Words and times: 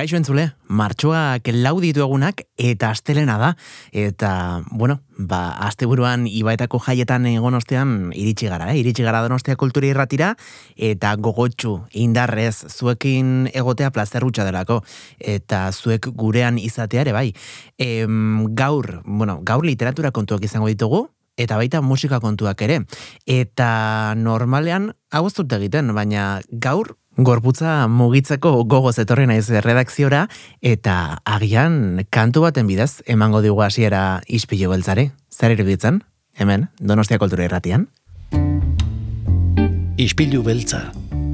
Kaixo 0.00 0.16
entzule, 0.16 0.46
martxoak 0.72 1.50
lauditu 1.52 2.00
egunak 2.00 2.38
eta 2.56 2.88
astelena 2.88 3.34
da. 3.36 3.50
Eta, 3.92 4.30
bueno, 4.72 4.94
ba, 5.18 5.40
asteburuan 5.66 6.24
ibaetako 6.24 6.78
jaietan 6.86 7.26
egon 7.28 7.58
ostean 7.58 7.92
iritsi 8.16 8.48
gara, 8.48 8.70
eh? 8.72 8.78
iritsi 8.80 9.04
gara 9.04 9.20
donostia 9.20 9.58
kulturi 9.60 9.90
irratira, 9.92 10.30
eta 10.80 11.12
gogotxu 11.20 11.74
indarrez 12.00 12.62
zuekin 12.72 13.50
egotea 13.52 13.92
plazerrutxa 13.92 14.48
delako, 14.48 14.78
eta 15.20 15.66
zuek 15.68 16.08
gurean 16.16 16.56
izatea 16.56 17.04
ere 17.04 17.12
bai. 17.12 17.26
Em, 17.76 18.46
gaur, 18.56 19.02
bueno, 19.04 19.42
gaur 19.44 19.68
literatura 19.68 20.14
kontuak 20.16 20.48
izango 20.48 20.72
ditugu, 20.72 21.10
eta 21.36 21.60
baita 21.60 21.84
musika 21.84 22.22
kontuak 22.24 22.64
ere. 22.64 22.80
Eta 23.28 24.14
normalean, 24.16 24.94
hau 25.12 25.26
egiten, 25.28 25.92
baina 25.92 26.40
gaur 26.48 26.96
gorputza 27.24 27.88
mugitzeko 27.88 28.52
gogoz 28.64 28.96
etorri 29.02 29.26
naiz 29.28 29.48
redakziora 29.50 30.26
eta 30.62 31.20
agian 31.24 32.04
kantu 32.10 32.44
baten 32.46 32.68
bidez 32.70 33.02
emango 33.06 33.42
digu 33.44 33.60
hasiera 33.62 34.20
ispilu 34.28 34.70
beltzare. 34.70 35.10
Zer 35.30 35.56
iruditzen? 35.56 36.02
Hemen, 36.38 36.68
Donostia 36.78 37.18
Kultura 37.18 37.44
Irratian. 37.44 37.88
Ispilu 40.00 40.42
beltza. 40.42 40.86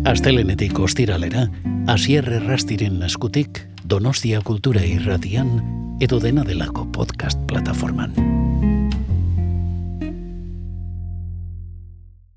Astelenetik 0.06 0.78
ostiralera, 0.78 1.46
hasier 1.90 2.26
errastiren 2.40 3.02
eskutik 3.06 3.62
Donostia 3.84 4.40
Kultura 4.42 4.82
Irratian 4.86 5.60
edo 6.00 6.20
dena 6.20 6.44
delako 6.44 6.86
podcast 6.92 7.38
plataforman. 7.46 8.45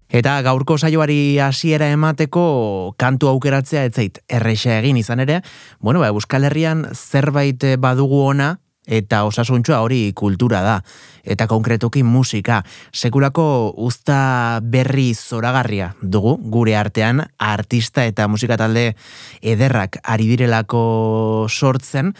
Eta 0.10 0.40
gaurko 0.42 0.78
saioari 0.78 1.38
hasiera 1.40 1.90
emateko 1.94 2.96
kantu 2.98 3.30
aukeratzea 3.30 3.84
ez 3.86 3.94
zait 3.94 4.18
erresa 4.28 4.80
egin 4.80 4.98
izan 4.98 5.22
ere, 5.22 5.44
bueno, 5.80 6.02
ba, 6.02 6.10
Euskal 6.10 6.50
Herrian 6.50 6.88
zerbait 6.96 7.64
badugu 7.78 8.24
ona 8.32 8.56
eta 8.90 9.22
osasuntxoa 9.28 9.80
hori 9.86 10.00
kultura 10.18 10.62
da. 10.66 10.76
Eta 11.22 11.46
konkretuki 11.48 12.02
musika. 12.04 12.64
Sekulako 12.92 13.46
usta 13.86 14.60
berri 14.66 15.12
zoragarria 15.14 15.92
dugu 16.02 16.38
gure 16.50 16.76
artean 16.80 17.22
artista 17.38 18.06
eta 18.10 18.28
musika 18.28 18.58
talde 18.58 18.96
ederrak 19.42 20.00
ari 20.04 20.26
direlako 20.32 21.46
sortzen 21.50 22.16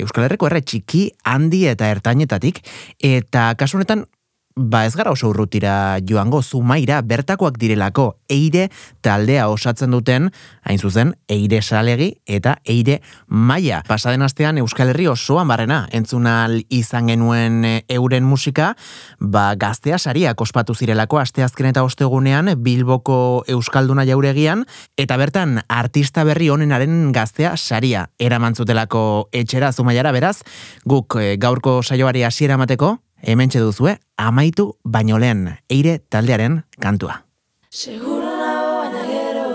Euskal 0.00 0.24
Herriko 0.24 0.48
erre 0.48 0.62
txiki 0.64 1.10
handi 1.24 1.66
eta 1.68 1.90
ertainetatik. 1.92 2.62
Eta 2.96 3.50
kasunetan 3.60 4.06
ba 4.56 4.84
ez 4.84 4.94
gara 4.96 5.10
oso 5.10 5.28
urrutira 5.30 5.98
joango 6.06 6.42
zumaira 6.42 7.00
bertakoak 7.02 7.56
direlako 7.58 8.16
eire 8.28 8.68
taldea 9.00 9.48
osatzen 9.48 9.90
duten, 9.94 10.30
hain 10.62 10.78
zuzen, 10.78 11.14
eire 11.28 11.62
salegi 11.62 12.10
eta 12.26 12.56
eire 12.64 13.00
maia. 13.26 13.82
Pasaden 13.86 14.22
astean 14.22 14.58
Euskal 14.58 14.90
Herri 14.92 15.06
osoan 15.08 15.48
barrena, 15.48 15.86
entzunal 15.92 16.60
izan 16.68 17.08
genuen 17.10 17.64
e, 17.64 17.74
euren 17.88 18.24
musika, 18.26 18.74
ba 19.18 19.54
gaztea 19.54 19.98
saria 19.98 20.34
kospatu 20.34 20.74
zirelako 20.74 21.20
asteazken 21.22 21.70
eta 21.70 21.84
ostegunean 21.86 22.54
Bilboko 22.58 23.44
Euskalduna 23.48 24.04
jauregian, 24.08 24.66
eta 24.98 25.16
bertan 25.16 25.60
artista 25.68 26.24
berri 26.24 26.50
honenaren 26.50 27.12
gaztea 27.12 27.56
saria 27.56 28.08
eramantzutelako 28.18 29.30
etxera 29.32 29.72
zumaiara 29.72 30.12
beraz, 30.12 30.40
guk 30.84 31.16
e, 31.20 31.36
gaurko 31.40 31.80
saioari 31.82 32.26
hasiera 32.26 32.58
mateko, 32.60 32.98
hemen 33.22 33.50
duzue, 33.50 33.98
amaitu 34.16 34.76
baino 34.84 35.18
lehen 35.18 35.58
eire 35.68 35.98
taldearen 36.08 36.62
kantua. 36.80 37.24
Seguro 37.70 38.30
nago 38.40 38.72
baina 38.80 39.02
gero 39.08 39.46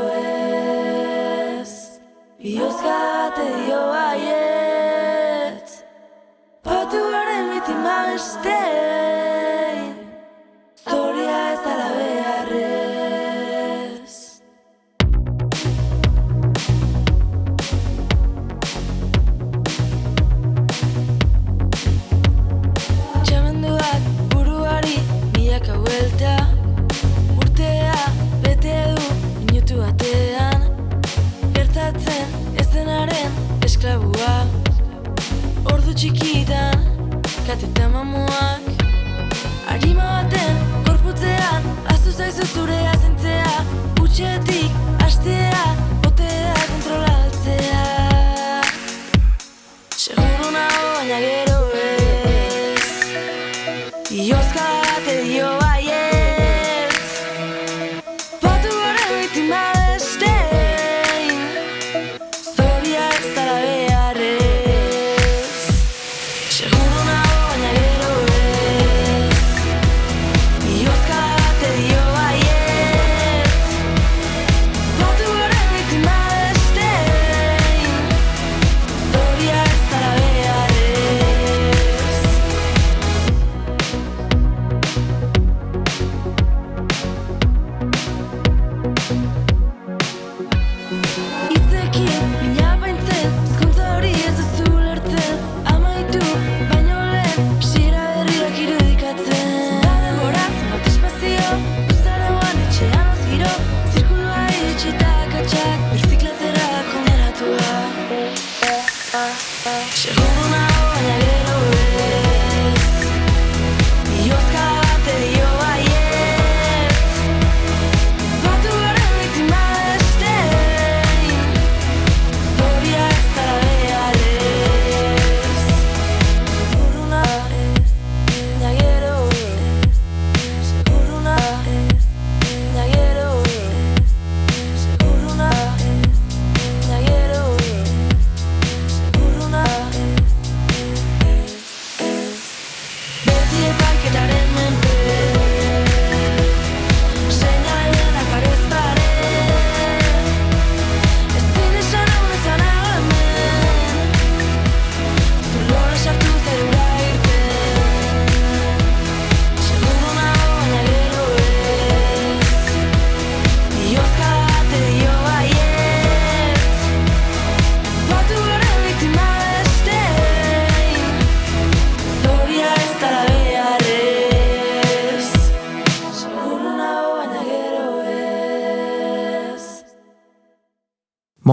ez, 1.61 1.71
biozkate 2.39 3.45
dio 3.65 3.81
baietz, 3.91 5.83
patu 6.63 7.03
esklabua 33.85 34.47
Ordu 35.73 35.93
txikitan, 35.93 36.85
katetan 37.45 37.91
mamuak. 37.93 38.65
Arima 39.69 40.05
baten, 40.09 40.61
gorputzean 40.87 41.65
Azu 41.93 42.11
zaizu 42.11 42.45
zure 42.53 42.79
azentzea. 42.93 43.65
Utxetik, 44.01 44.71
astea 45.05 45.84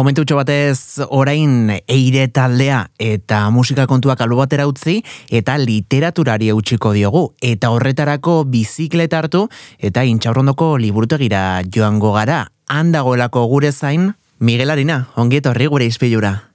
Momentu 0.03 0.25
batez 0.35 0.99
orain 1.15 1.71
eire 1.87 2.25
taldea 2.27 2.89
eta 2.99 3.45
musika 3.55 3.85
kontuak 3.87 4.19
alu 4.25 4.41
batera 4.41 4.65
utzi 4.67 4.97
eta 5.31 5.55
literaturari 5.63 6.49
eutxiko 6.51 6.91
diogu. 6.91 7.21
Eta 7.39 7.71
horretarako 7.71 8.43
biziklet 8.51 9.15
hartu 9.15 9.45
eta 9.79 10.03
intxaurrondoko 10.03 10.73
liburutegira 10.83 11.63
joango 11.71 12.11
gara. 12.17 12.49
Handagoelako 12.67 13.47
gure 13.47 13.71
zain, 13.71 14.17
Miguel 14.41 14.75
Arina, 14.75 15.07
ongi 15.15 15.39
horri 15.47 15.71
gure 15.71 15.87
izpilura. 15.87 16.51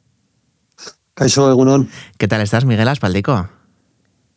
Kaixo, 1.13 1.49
egunon. 1.49 1.87
¿Qué 2.17 2.27
tal 2.27 2.41
estás, 2.41 2.65
Miguel 2.65 2.89
Aspaldico? 2.89 3.47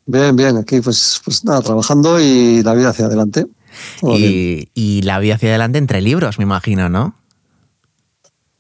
Bien, 0.07 0.37
bien, 0.37 0.57
aquí 0.57 0.81
pues, 0.81 1.21
pues 1.25 1.45
nada, 1.45 1.63
trabajando 1.63 2.21
y 2.21 2.63
la 2.63 2.75
vida 2.75 2.91
hacia 2.91 3.07
adelante. 3.07 3.47
Y, 4.03 4.69
y 4.73 5.03
la 5.03 5.19
vida 5.19 5.35
hacia 5.35 5.49
adelante 5.49 5.79
entre 5.79 6.01
libros, 6.01 6.39
me 6.39 6.45
imagino, 6.45 6.89
¿no? 6.89 7.20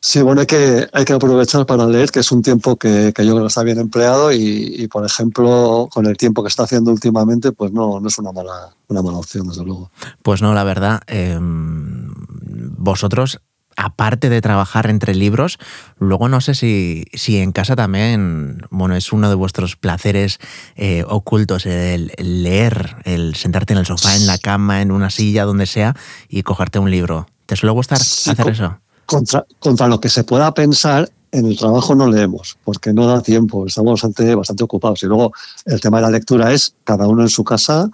Sí, 0.02 0.23
bueno, 0.23 0.41
hay 0.41 0.47
que, 0.47 0.88
hay 0.93 1.05
que 1.05 1.12
aprovechar 1.12 1.67
para 1.67 1.87
leer, 1.87 2.11
que 2.11 2.20
es 2.20 2.32
un 2.32 2.41
tiempo 2.41 2.76
que, 2.76 3.12
que 3.14 3.26
yo 3.26 3.32
creo 3.32 3.44
que 3.44 3.49
está 3.49 3.62
bien 3.62 3.79
empleado 3.79 4.32
y, 4.32 4.75
y, 4.79 4.88
por 4.88 5.05
ejemplo, 5.05 5.88
con 5.93 6.06
el 6.06 6.17
tiempo 6.17 6.43
que 6.43 6.49
está 6.49 6.62
haciendo 6.62 6.91
últimamente, 6.91 7.52
pues 7.52 7.70
no, 7.73 8.00
no 8.00 8.08
es 8.08 8.19
una 8.19 8.32
mala, 8.32 8.75
una 8.88 9.02
mala 9.02 9.19
opción, 9.19 9.49
desde 9.49 9.62
luego. 9.62 9.91
Pues 10.23 10.41
no, 10.41 10.55
la 10.55 10.64
verdad, 10.64 11.02
eh, 11.06 11.38
vosotros 11.41 13.41
aparte 13.76 14.29
de 14.29 14.41
trabajar 14.41 14.91
entre 14.91 15.14
libros, 15.14 15.58
luego 15.99 16.29
no 16.29 16.41
sé 16.41 16.55
si, 16.55 17.05
si 17.14 17.38
en 17.38 17.52
casa 17.52 17.76
también, 17.76 18.62
bueno, 18.70 18.94
es 18.94 19.12
uno 19.12 19.29
de 19.29 19.35
vuestros 19.35 19.76
placeres 19.76 20.38
eh, 20.76 21.05
ocultos 21.08 21.67
el, 21.67 22.12
el, 22.17 22.43
leer, 22.43 22.97
el 23.05 23.37
sentarte 23.37 23.73
en 23.73 23.79
el 23.79 23.87
sofá, 23.87 24.17
en 24.17 24.26
la 24.26 24.38
cama, 24.38 24.82
en 24.82 24.91
una 24.91 25.08
silla, 25.08 25.44
donde 25.44 25.67
sea, 25.67 25.97
y 26.29 26.43
cogerte 26.43 26.79
un 26.79 26.91
libro. 26.91 27.26
¿Te 27.47 27.56
suele 27.56 27.73
gustar 27.73 27.99
sí, 27.99 28.31
hacer 28.31 28.49
eso? 28.49 28.79
Contra, 29.11 29.45
contra 29.59 29.89
lo 29.89 29.99
que 30.01 30.09
se 30.09 30.23
pueda 30.23 30.55
pensar, 30.55 31.11
en 31.33 31.47
el 31.47 31.59
trabajo 31.59 31.97
no 31.97 32.07
leemos, 32.09 32.57
porque 32.65 32.93
no 32.93 33.09
da 33.09 33.21
tiempo, 33.21 33.67
estamos 33.67 33.95
bastante, 33.95 34.37
bastante 34.37 34.62
ocupados. 34.62 35.03
Y 35.03 35.07
luego 35.07 35.33
el 35.67 35.81
tema 35.81 35.99
de 35.99 36.03
la 36.03 36.11
lectura 36.11 36.53
es 36.53 36.75
cada 36.85 37.09
uno 37.09 37.23
en 37.23 37.29
su 37.29 37.43
casa, 37.43 37.91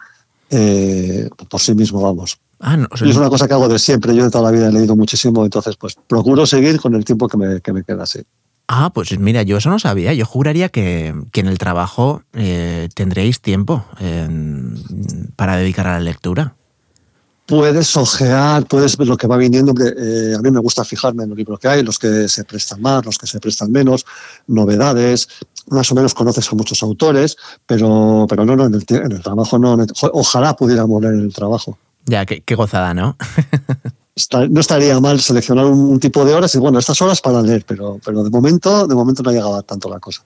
eh, 0.51 1.31
por 1.49 1.59
sí 1.59 1.75
mismo, 1.75 2.03
vamos. 2.03 2.39
Ah, 2.61 2.77
no, 2.77 2.87
o 2.91 2.97
sea, 2.99 3.07
y 3.07 3.11
es 3.11 3.17
una 3.17 3.31
cosa 3.31 3.49
que 3.49 3.55
hago 3.55 3.67
de 3.67 3.79
siempre, 3.79 4.15
yo 4.15 4.25
de 4.25 4.31
toda 4.31 4.45
la 4.45 4.51
vida 4.51 4.69
he 4.69 4.73
leído 4.73 4.95
muchísimo, 4.95 5.43
entonces 5.43 5.77
pues 5.77 5.97
procuro 6.07 6.45
seguir 6.45 6.79
con 6.79 6.95
el 6.95 7.05
tiempo 7.05 7.29
que 7.29 7.39
me, 7.39 7.61
que 7.63 7.73
me 7.73 7.83
queda 7.83 8.03
así. 8.03 8.21
Ah, 8.69 8.91
pues 8.93 9.19
mira, 9.19 9.43
yo 9.43 9.57
eso 9.57 9.71
no 9.71 9.79
sabía. 9.79 10.13
Yo 10.13 10.27
juraría 10.27 10.69
que, 10.69 11.15
que 11.33 11.41
en 11.41 11.47
el 11.47 11.57
trabajo 11.57 12.25
eh, 12.35 12.89
tendréis 12.95 13.41
tiempo 13.41 13.85
eh, 14.01 14.29
para 15.37 15.57
dedicar 15.57 15.87
a 15.87 15.93
la 15.93 16.01
lectura 16.01 16.57
puedes 17.47 17.97
ojear, 17.97 18.67
puedes 18.67 18.97
ver 18.97 19.09
lo 19.09 19.17
que 19.17 19.27
va 19.27 19.37
viniendo. 19.37 19.73
Eh, 19.81 20.35
a 20.37 20.43
mí 20.43 20.51
me 20.51 20.61
gusta 20.61 20.85
fijarme 20.85 21.23
en 21.23 21.31
los 21.31 21.39
libros 21.39 21.59
que 21.59 21.69
hay, 21.69 21.83
los 21.83 21.99
que 21.99 22.29
se 22.29 22.45
prestan 22.45 22.83
más, 22.83 23.05
los 23.05 23.17
que 23.17 23.27
se 23.27 23.41
prestan 23.41 23.71
menos, 23.73 24.05
novedades. 24.49 25.29
Más 25.69 25.91
o 25.91 25.95
menos 25.95 26.15
conoces 26.15 26.51
a 26.53 26.55
muchos 26.55 26.83
autores, 26.83 27.37
pero, 27.65 28.27
pero 28.29 28.45
no, 28.45 28.57
no 28.57 28.67
en, 28.67 28.75
el, 28.75 28.85
en 28.89 29.13
el 29.13 29.23
trabajo 29.23 29.59
no. 29.59 29.77
Ojalá 30.13 30.55
pudiéramos 30.57 31.01
leer 31.01 31.15
en 31.15 31.21
el 31.21 31.35
trabajo. 31.35 31.79
Ya, 32.05 32.27
qué, 32.27 32.43
qué 32.43 32.55
gozada, 32.55 32.95
¿no? 32.95 33.17
no 34.51 34.61
estaría 34.61 34.99
mal 35.01 35.21
seleccionar 35.21 35.67
un, 35.67 35.79
un, 35.79 36.01
tipo 36.01 36.25
de 36.25 36.35
horas 36.35 36.55
y 36.55 36.59
bueno, 36.59 36.79
estas 36.79 37.01
horas 37.03 37.21
para 37.21 37.43
leer, 37.43 37.65
pero, 37.67 37.99
pero 38.05 38.23
de 38.23 38.31
momento, 38.31 38.87
de 38.87 38.95
momento 38.95 39.23
no 39.23 39.31
ha 39.31 39.33
llegado 39.33 39.63
tanto 39.63 39.89
la 39.89 39.99
cosa. 39.99 40.23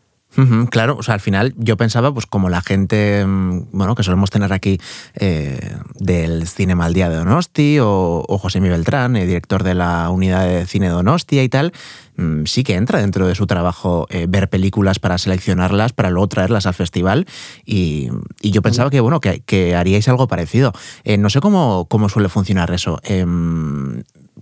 Claro, 0.70 0.96
o 0.96 1.02
sea, 1.02 1.14
al 1.14 1.20
final 1.20 1.54
yo 1.56 1.76
pensaba, 1.76 2.14
pues 2.14 2.24
como 2.24 2.48
la 2.48 2.62
gente, 2.62 3.24
bueno, 3.26 3.94
que 3.94 4.02
solemos 4.02 4.30
tener 4.30 4.52
aquí 4.52 4.80
eh, 5.14 5.76
del 5.96 6.46
Cinema 6.46 6.86
al 6.86 6.94
Día 6.94 7.08
de 7.08 7.16
Donosti 7.16 7.78
o, 7.80 8.24
o 8.26 8.38
José 8.38 8.60
Miguel 8.60 8.78
Beltrán, 8.78 9.16
el 9.16 9.26
director 9.26 9.64
de 9.64 9.74
la 9.74 10.08
unidad 10.08 10.46
de 10.46 10.66
cine 10.66 10.88
Donostia 10.88 11.42
y 11.42 11.48
tal, 11.48 11.72
mmm, 12.16 12.44
sí 12.44 12.62
que 12.62 12.76
entra 12.76 13.00
dentro 13.00 13.26
de 13.26 13.34
su 13.34 13.46
trabajo 13.46 14.06
eh, 14.08 14.26
ver 14.28 14.48
películas 14.48 14.98
para 14.98 15.18
seleccionarlas, 15.18 15.92
para 15.92 16.10
luego 16.10 16.28
traerlas 16.28 16.66
al 16.66 16.74
festival 16.74 17.26
y, 17.66 18.08
yo 18.40 18.62
pensaba 18.62 18.90
que, 18.90 19.00
bueno, 19.00 19.20
que, 19.20 19.74
haríais 19.76 20.08
algo 20.08 20.26
parecido. 20.28 20.72
Eh, 21.04 21.18
no 21.18 21.30
sé 21.30 21.40
cómo, 21.40 21.86
cómo 21.88 22.08
suele 22.08 22.28
funcionar 22.28 22.70
eso. 22.72 23.00
Eh, 23.04 23.26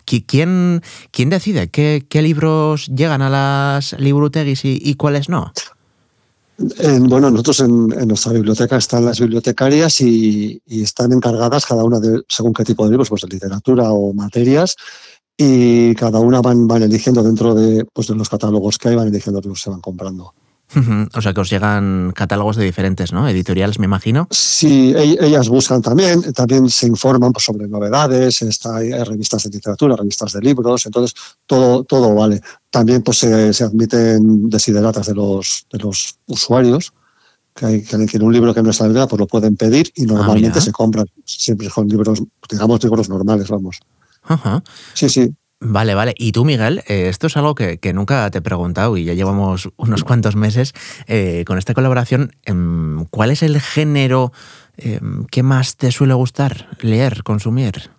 ¿quién, 0.05 0.83
¿Quién 1.11 1.31
decide 1.31 1.69
qué, 1.69 2.07
qué 2.09 2.23
libros 2.23 2.87
llegan 2.89 3.23
a 3.23 3.31
las 3.31 3.95
libruteguis 3.99 4.65
y, 4.65 4.81
y 4.83 4.95
cuáles 4.95 5.29
no? 5.29 5.53
En, 6.59 7.09
bueno, 7.09 7.31
nosotros 7.31 7.61
en, 7.61 7.93
en, 7.93 8.09
nuestra 8.09 8.33
biblioteca 8.33 8.77
están 8.77 9.05
las 9.05 9.21
bibliotecarias 9.21 10.01
y, 10.01 10.61
y, 10.67 10.83
están 10.83 11.13
encargadas 11.13 11.65
cada 11.65 11.85
una 11.85 12.01
de 12.01 12.23
según 12.29 12.53
qué 12.53 12.65
tipo 12.65 12.85
de 12.85 12.91
libros, 12.91 13.09
pues 13.09 13.23
de 13.23 13.29
literatura 13.29 13.93
o 13.93 14.13
materias, 14.13 14.75
y 15.37 15.95
cada 15.95 16.19
una 16.19 16.41
van, 16.41 16.67
van 16.67 16.83
eligiendo 16.83 17.23
dentro 17.23 17.55
de, 17.55 17.85
pues 17.85 18.09
de 18.09 18.17
los 18.17 18.29
catálogos 18.29 18.77
que 18.77 18.89
hay, 18.89 18.97
van 18.97 19.07
eligiendo 19.07 19.41
los 19.41 19.59
que 19.59 19.63
se 19.63 19.71
van 19.71 19.81
comprando. 19.81 20.35
Uh 20.75 20.81
-huh. 20.81 21.09
O 21.17 21.23
sea 21.23 21.33
que 21.33 21.41
os 21.41 21.51
llegan 21.51 22.13
catálogos 22.15 22.57
de 22.57 22.65
diferentes, 22.65 23.13
¿no? 23.13 23.29
Editoriales, 23.29 23.79
me 23.79 23.87
imagino. 23.87 24.29
Sí, 24.31 24.95
ellas 24.97 25.49
buscan 25.49 25.81
también, 25.81 26.33
también 26.35 26.69
se 26.69 26.87
informan 26.87 27.33
pues, 27.33 27.45
sobre 27.45 27.67
novedades, 27.69 28.43
está, 28.43 28.77
hay 28.77 28.93
revistas 28.93 29.45
de 29.45 29.51
literatura, 29.51 29.97
revistas 29.97 30.33
de 30.33 30.41
libros, 30.41 30.85
entonces 30.85 31.15
todo, 31.47 31.85
todo 31.85 32.15
vale. 32.15 32.41
También 32.71 33.03
pues, 33.03 33.19
se, 33.19 33.53
se 33.55 33.65
admiten 33.65 34.51
desideratas 34.51 35.07
de 35.07 35.15
los, 35.15 35.67
de 35.73 35.79
los 35.79 36.19
usuarios, 36.27 36.93
que 37.55 37.67
hay 37.67 37.83
que 37.83 38.19
un 38.19 38.33
libro 38.33 38.55
que 38.55 38.63
no 38.63 38.71
está 38.71 38.87
en 38.87 38.93
pues 38.93 39.19
lo 39.19 39.27
pueden 39.27 39.57
pedir 39.57 39.91
y 39.97 40.05
normalmente 40.05 40.59
ah, 40.59 40.63
se 40.63 40.71
compran, 40.71 41.07
siempre 41.25 41.69
con 41.71 41.89
libros, 41.89 42.23
digamos, 42.49 42.83
libros 42.85 43.09
normales, 43.09 43.49
vamos. 43.49 43.81
-huh. 44.29 44.63
Sí, 44.95 45.09
sí. 45.09 45.35
Vale, 45.61 45.95
vale. 45.95 46.15
Y 46.17 46.33
tú, 46.33 46.45
Miguel, 46.45 46.85
eh, 46.87 47.09
esto 47.09 47.27
es 47.27 47.37
algo 47.37 47.55
que, 47.55 47.79
que, 47.79 47.93
nunca 47.93 48.31
te 48.31 48.39
he 48.39 48.43
preguntado 48.43 48.97
y 48.97 49.05
ya 49.05 49.15
llevamos 49.15 49.69
unos 49.77 50.05
cuantos 50.05 50.37
meses 50.37 50.73
eh, 51.07 51.45
con 51.47 51.59
esta 51.59 51.75
colaboración. 51.75 52.33
Eh, 52.47 52.55
¿Cuál 53.11 53.31
es 53.33 53.43
el 53.43 53.61
género 53.61 54.33
em, 54.77 55.25
que 55.27 55.43
más 55.43 55.77
te 55.77 55.91
suele 55.91 56.15
gustar 56.15 56.69
leer, 56.81 57.25
consumir? 57.25 57.91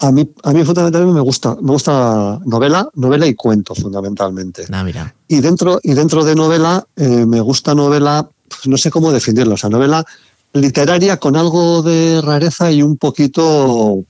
A 0.00 0.12
mí, 0.12 0.28
a 0.42 0.52
mí 0.52 0.64
fundamentalmente 0.64 1.14
me 1.14 1.20
gusta, 1.20 1.54
me 1.62 1.70
gusta 1.70 2.38
novela, 2.44 2.90
novela 2.94 3.26
y 3.26 3.34
cuento 3.34 3.74
fundamentalmente. 3.74 4.66
Ah, 4.70 4.84
mira. 4.84 5.14
Y 5.28 5.40
dentro, 5.40 5.80
y 5.82 5.94
dentro 5.94 6.24
de 6.24 6.34
novela 6.34 6.86
eh, 6.96 7.24
me 7.24 7.40
gusta 7.40 7.74
novela, 7.74 8.28
pues 8.48 8.66
no 8.66 8.76
sé 8.76 8.90
cómo 8.90 9.12
definirlo, 9.12 9.54
o 9.54 9.56
sea, 9.56 9.70
novela 9.70 10.04
literaria 10.52 11.18
con 11.18 11.36
algo 11.36 11.82
de 11.82 12.20
rareza 12.20 12.70
y 12.70 12.82
un 12.82 12.96
poquito 12.96 14.04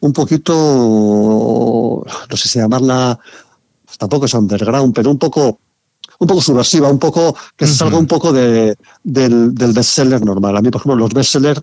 un 0.00 0.12
poquito, 0.12 0.54
no 2.30 2.36
sé 2.36 2.48
si 2.48 2.58
llamarla, 2.58 3.18
tampoco 3.98 4.26
es 4.26 4.34
underground, 4.34 4.94
pero 4.94 5.10
un 5.10 5.18
poco, 5.18 5.60
un 6.18 6.26
poco 6.26 6.40
subversiva, 6.40 6.88
un 6.88 6.98
poco 6.98 7.36
que 7.56 7.66
se 7.66 7.74
salga 7.74 7.96
uh 7.96 7.98
-huh. 7.98 8.02
un 8.02 8.06
poco 8.06 8.32
de, 8.32 8.76
del, 9.04 9.54
del 9.54 9.72
bestseller 9.72 10.24
normal. 10.24 10.56
A 10.56 10.62
mí, 10.62 10.70
por 10.70 10.80
ejemplo, 10.80 10.96
los 10.96 11.12
bestsellers 11.12 11.62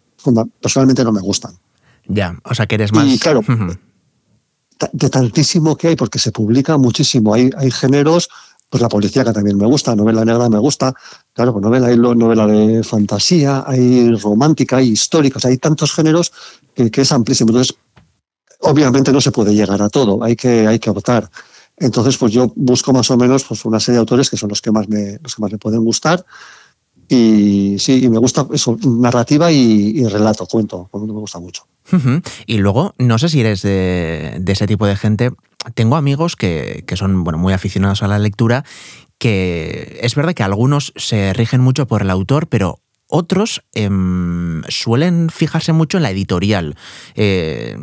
personalmente 0.61 1.03
no 1.03 1.11
me 1.11 1.21
gustan. 1.21 1.57
Ya, 2.07 2.37
o 2.43 2.53
sea 2.53 2.67
que 2.67 2.75
eres 2.75 2.93
más. 2.93 3.07
Y 3.07 3.17
claro, 3.17 3.39
uh 3.39 3.51
-huh. 3.51 3.79
de 4.93 5.09
tantísimo 5.09 5.75
que 5.75 5.89
hay, 5.89 5.95
porque 5.95 6.19
se 6.19 6.31
publica 6.31 6.77
muchísimo. 6.77 7.33
Hay, 7.33 7.49
hay 7.57 7.71
géneros, 7.71 8.29
pues 8.69 8.81
la 8.81 8.89
policía 8.89 9.23
que 9.23 9.33
también 9.33 9.57
me 9.57 9.65
gusta, 9.65 9.95
novela 9.95 10.23
negra 10.25 10.47
me 10.49 10.59
gusta, 10.59 10.93
claro, 11.33 11.53
pues 11.53 11.63
novela, 11.63 11.87
hay 11.87 11.97
novela 11.97 12.45
de 12.45 12.83
fantasía, 12.83 13.63
hay 13.65 14.11
romántica, 14.15 14.77
hay 14.77 14.89
histórica, 14.89 15.37
o 15.37 15.39
sea, 15.39 15.49
hay 15.49 15.57
tantos 15.57 15.91
géneros 15.93 16.31
que, 16.75 16.91
que 16.91 17.01
es 17.01 17.11
amplísimo. 17.11 17.49
Entonces, 17.49 17.75
obviamente 18.59 19.11
no 19.11 19.21
se 19.21 19.31
puede 19.31 19.53
llegar 19.53 19.81
a 19.81 19.89
todo, 19.89 20.23
hay 20.23 20.35
que, 20.35 20.67
hay 20.67 20.79
que 20.79 20.89
optar. 20.89 21.29
Entonces, 21.77 22.17
pues 22.17 22.33
yo 22.33 22.51
busco 22.55 22.91
más 22.91 23.09
o 23.11 23.17
menos 23.17 23.43
pues, 23.43 23.63
una 23.65 23.79
serie 23.79 23.97
de 23.97 23.99
autores 23.99 24.29
que 24.29 24.37
son 24.37 24.49
los 24.49 24.61
que 24.61 24.71
más 24.71 24.89
me, 24.89 25.19
los 25.21 25.35
que 25.35 25.41
más 25.41 25.51
me 25.51 25.57
pueden 25.57 25.83
gustar. 25.83 26.25
Y 27.09 27.77
sí, 27.79 28.03
y 28.03 28.09
me 28.09 28.17
gusta 28.17 28.45
eso, 28.51 28.77
narrativa 28.83 29.49
y, 29.51 30.05
relato, 30.07 30.45
cuento, 30.45 30.89
me 30.93 31.13
gusta 31.13 31.39
mucho. 31.39 31.65
Y 32.45 32.57
luego, 32.57 32.95
no 32.97 33.17
sé 33.17 33.29
si 33.29 33.39
eres 33.39 33.61
de, 33.61 34.37
de 34.41 34.51
ese 34.51 34.67
tipo 34.67 34.85
de 34.85 34.97
gente. 34.97 35.31
Tengo 35.73 35.95
amigos 35.95 36.35
que, 36.35 36.83
que 36.85 36.97
son 36.97 37.23
bueno, 37.23 37.39
muy 37.39 37.53
aficionados 37.53 38.03
a 38.03 38.07
la 38.07 38.19
lectura, 38.19 38.65
que 39.19 39.99
es 40.01 40.15
verdad 40.15 40.33
que 40.33 40.43
algunos 40.43 40.91
se 40.97 41.31
rigen 41.33 41.61
mucho 41.61 41.87
por 41.87 42.01
el 42.01 42.09
autor, 42.09 42.47
pero 42.47 42.79
otros 43.07 43.63
eh, 43.73 43.89
suelen 44.69 45.29
fijarse 45.29 45.73
mucho 45.73 45.97
en 45.97 46.03
la 46.03 46.11
editorial. 46.11 46.75
Eh, 47.15 47.77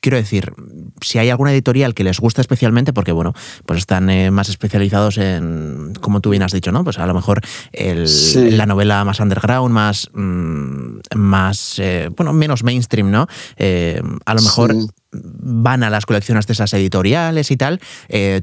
quiero 0.00 0.16
decir, 0.16 0.52
si 1.00 1.18
hay 1.18 1.30
alguna 1.30 1.52
editorial 1.52 1.94
que 1.94 2.04
les 2.04 2.20
gusta 2.20 2.40
especialmente, 2.40 2.92
porque 2.92 3.12
bueno, 3.12 3.34
pues 3.66 3.80
están 3.80 4.08
eh, 4.10 4.30
más 4.30 4.48
especializados 4.48 5.18
en, 5.18 5.92
como 6.00 6.20
tú 6.20 6.30
bien 6.30 6.42
has 6.42 6.52
dicho, 6.52 6.72
¿no? 6.72 6.84
Pues 6.84 6.98
a 6.98 7.06
lo 7.06 7.14
mejor 7.14 7.40
el, 7.72 8.08
sí. 8.08 8.50
la 8.50 8.66
novela 8.66 9.04
más 9.04 9.20
underground, 9.20 9.74
más, 9.74 10.08
mmm, 10.12 10.98
más 11.14 11.78
eh, 11.78 12.10
bueno, 12.16 12.32
menos 12.32 12.62
mainstream, 12.62 13.10
¿no? 13.10 13.26
Eh, 13.56 14.00
a 14.24 14.34
lo 14.34 14.42
mejor 14.42 14.74
sí. 14.74 14.88
van 15.12 15.82
a 15.82 15.90
las 15.90 16.06
colecciones 16.06 16.46
de 16.46 16.52
esas 16.52 16.72
editoriales 16.74 17.50
y 17.50 17.56
tal. 17.56 17.80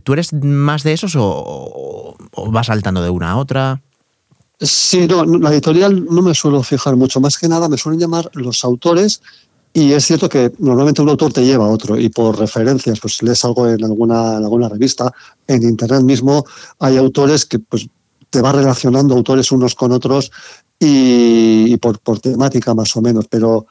¿Tú 0.03 0.13
eres 0.13 0.33
más 0.33 0.83
de 0.83 0.93
esos 0.93 1.15
o, 1.15 2.15
o 2.31 2.51
vas 2.51 2.67
saltando 2.67 3.01
de 3.01 3.09
una 3.09 3.31
a 3.31 3.37
otra? 3.37 3.81
Sí, 4.59 5.07
no, 5.07 5.25
la 5.25 5.51
editorial 5.51 6.05
no 6.05 6.21
me 6.21 6.33
suelo 6.33 6.63
fijar 6.63 6.95
mucho. 6.95 7.19
Más 7.19 7.37
que 7.37 7.47
nada 7.47 7.67
me 7.67 7.77
suelen 7.77 7.99
llamar 7.99 8.29
los 8.33 8.63
autores 8.63 9.21
Y 9.73 9.91
es 9.91 10.05
cierto 10.05 10.29
que 10.29 10.53
normalmente 10.59 11.01
un 11.01 11.09
autor 11.09 11.33
te 11.33 11.43
lleva 11.43 11.65
a 11.65 11.69
otro 11.69 11.99
y 11.99 12.07
por 12.07 12.39
referencias, 12.39 12.97
pues 13.01 13.21
lees 13.21 13.43
algo 13.43 13.67
en 13.67 13.83
alguna, 13.83 14.37
alguna 14.37 14.69
revista, 14.69 15.11
en 15.47 15.63
internet 15.63 16.01
mismo 16.01 16.45
hay 16.79 16.95
autores 16.95 17.45
que 17.45 17.59
pues 17.59 17.89
te 18.29 18.41
va 18.41 18.53
relacionando 18.53 19.13
autores 19.13 19.51
unos 19.51 19.75
con 19.75 19.91
otros 19.91 20.31
y, 20.79 21.75
por, 21.77 21.99
por, 21.99 22.21
temática 22.21 22.73
más 22.73 22.95
o 22.95 23.01
menos, 23.01 23.27
pero, 23.29 23.67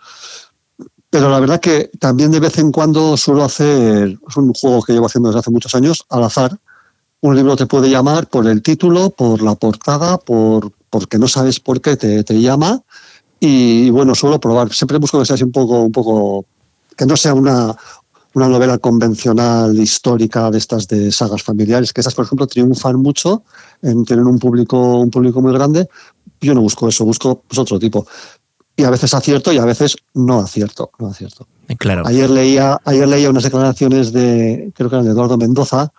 pero 1.09 1.31
la 1.31 1.41
verdad 1.41 1.61
que 1.61 1.91
también 1.99 2.31
de 2.31 2.41
vez 2.41 2.59
en 2.59 2.71
cuando 2.71 3.17
suelo 3.17 3.45
hacer, 3.45 4.19
es 4.29 4.37
un 4.37 4.53
juego 4.53 4.83
que 4.83 4.93
llevo 4.93 5.07
haciendo 5.07 5.31
desde 5.31 5.41
hace 5.41 5.51
muchos 5.51 5.75
años, 5.75 6.05
al 6.11 6.25
azar, 6.25 6.59
un 7.25 7.35
libro 7.35 7.57
te 7.57 7.65
puede 7.65 7.89
llamar 7.89 8.27
por 8.27 8.47
el 8.47 8.61
título, 8.61 9.09
por 9.09 9.41
la 9.41 9.55
portada, 9.55 10.19
por 10.19 10.73
porque 10.91 11.19
no 11.19 11.27
sabes 11.27 11.59
por 11.59 11.81
qué 11.81 11.97
te, 11.97 12.23
te 12.23 12.39
llama 12.39 12.83
y 13.41 13.89
bueno, 13.89 14.15
suelo 14.15 14.39
probar. 14.39 14.71
Siempre 14.75 14.99
busco 14.99 15.19
que 15.19 15.25
sea 15.25 15.35
así 15.35 15.43
un 15.43 15.51
poco, 15.51 15.81
un 15.81 15.91
poco, 15.91 16.45
que 16.95 17.07
no 17.07 17.17
sea 17.17 17.33
una, 17.33 17.75
una 18.35 18.49
novela 18.49 18.77
convencional 18.77 19.75
histórica 19.79 20.51
de 20.51 20.59
estas 20.59 20.87
de 20.87 21.11
sagas 21.11 21.43
familiares, 21.43 21.95
que 21.95 22.03
esas, 22.03 22.15
por 22.15 22.27
ejemplo, 22.27 22.47
triunfan 22.47 22.97
mucho 22.97 23.43
en 23.81 24.05
tener 24.05 24.25
un 24.27 24.39
público, 24.39 24.99
un 24.99 25.11
público 25.11 25.41
muy 25.41 25.55
grande. 25.55 25.89
Yo 26.43 26.53
no 26.53 26.61
busco 26.61 26.89
eso, 26.89 27.07
busco 27.07 27.43
pues, 27.49 27.59
otro 27.59 27.79
tipo. 27.79 28.07
Y 28.77 28.85
a 28.85 28.91
veces 28.91 29.15
acierto 29.15 29.51
y 29.51 29.57
a 29.57 29.65
veces 29.65 29.97
no 30.13 30.41
acierto, 30.41 30.91
no 30.99 31.07
acierto. 31.07 31.47
Claro. 31.79 32.03
Ayer 32.05 32.29
leía, 32.29 32.79
ayer 32.85 33.09
leía 33.09 33.31
unas 33.31 33.45
declaraciones 33.45 34.13
de, 34.13 34.73
creo 34.77 34.91
que 34.91 34.97
eran 34.97 35.07
de 35.07 35.13
Eduardo 35.13 35.39
Mendoza, 35.39 35.91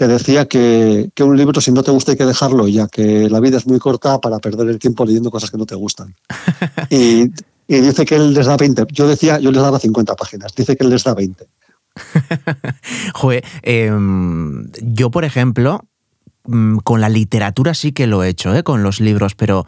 que 0.00 0.06
decía 0.06 0.48
que, 0.48 1.10
que, 1.14 1.22
un 1.22 1.36
libro, 1.36 1.60
si 1.60 1.72
no 1.72 1.82
te 1.82 1.90
gusta, 1.90 2.12
hay 2.12 2.16
que 2.16 2.24
dejarlo, 2.24 2.66
ya 2.66 2.88
que 2.88 3.28
la 3.28 3.38
vida 3.38 3.58
es 3.58 3.66
muy 3.66 3.78
corta 3.78 4.18
para 4.18 4.38
perder 4.38 4.66
el 4.70 4.78
tiempo 4.78 5.04
leyendo 5.04 5.30
cosas 5.30 5.50
que 5.50 5.58
no 5.58 5.66
te 5.66 5.74
gustan. 5.74 6.14
y, 6.88 7.24
y, 7.68 7.80
dice 7.80 8.06
que 8.06 8.16
él 8.16 8.32
les 8.32 8.46
da 8.46 8.56
20. 8.56 8.86
Yo 8.92 9.06
decía, 9.06 9.38
yo 9.40 9.52
les 9.52 9.60
daba 9.60 9.78
50 9.78 10.16
páginas. 10.16 10.54
Dice 10.54 10.74
que 10.74 10.84
él 10.84 10.88
les 10.88 11.04
da 11.04 11.12
20. 11.12 11.46
Joder, 13.12 13.44
eh, 13.62 13.92
yo, 14.80 15.10
por 15.10 15.26
ejemplo, 15.26 15.84
mm, 16.46 16.78
con 16.78 17.02
la 17.02 17.10
literatura 17.10 17.74
sí 17.74 17.92
que 17.92 18.06
lo 18.06 18.24
he 18.24 18.30
hecho, 18.30 18.54
¿eh? 18.54 18.62
con 18.62 18.82
los 18.82 19.00
libros, 19.00 19.34
pero 19.34 19.66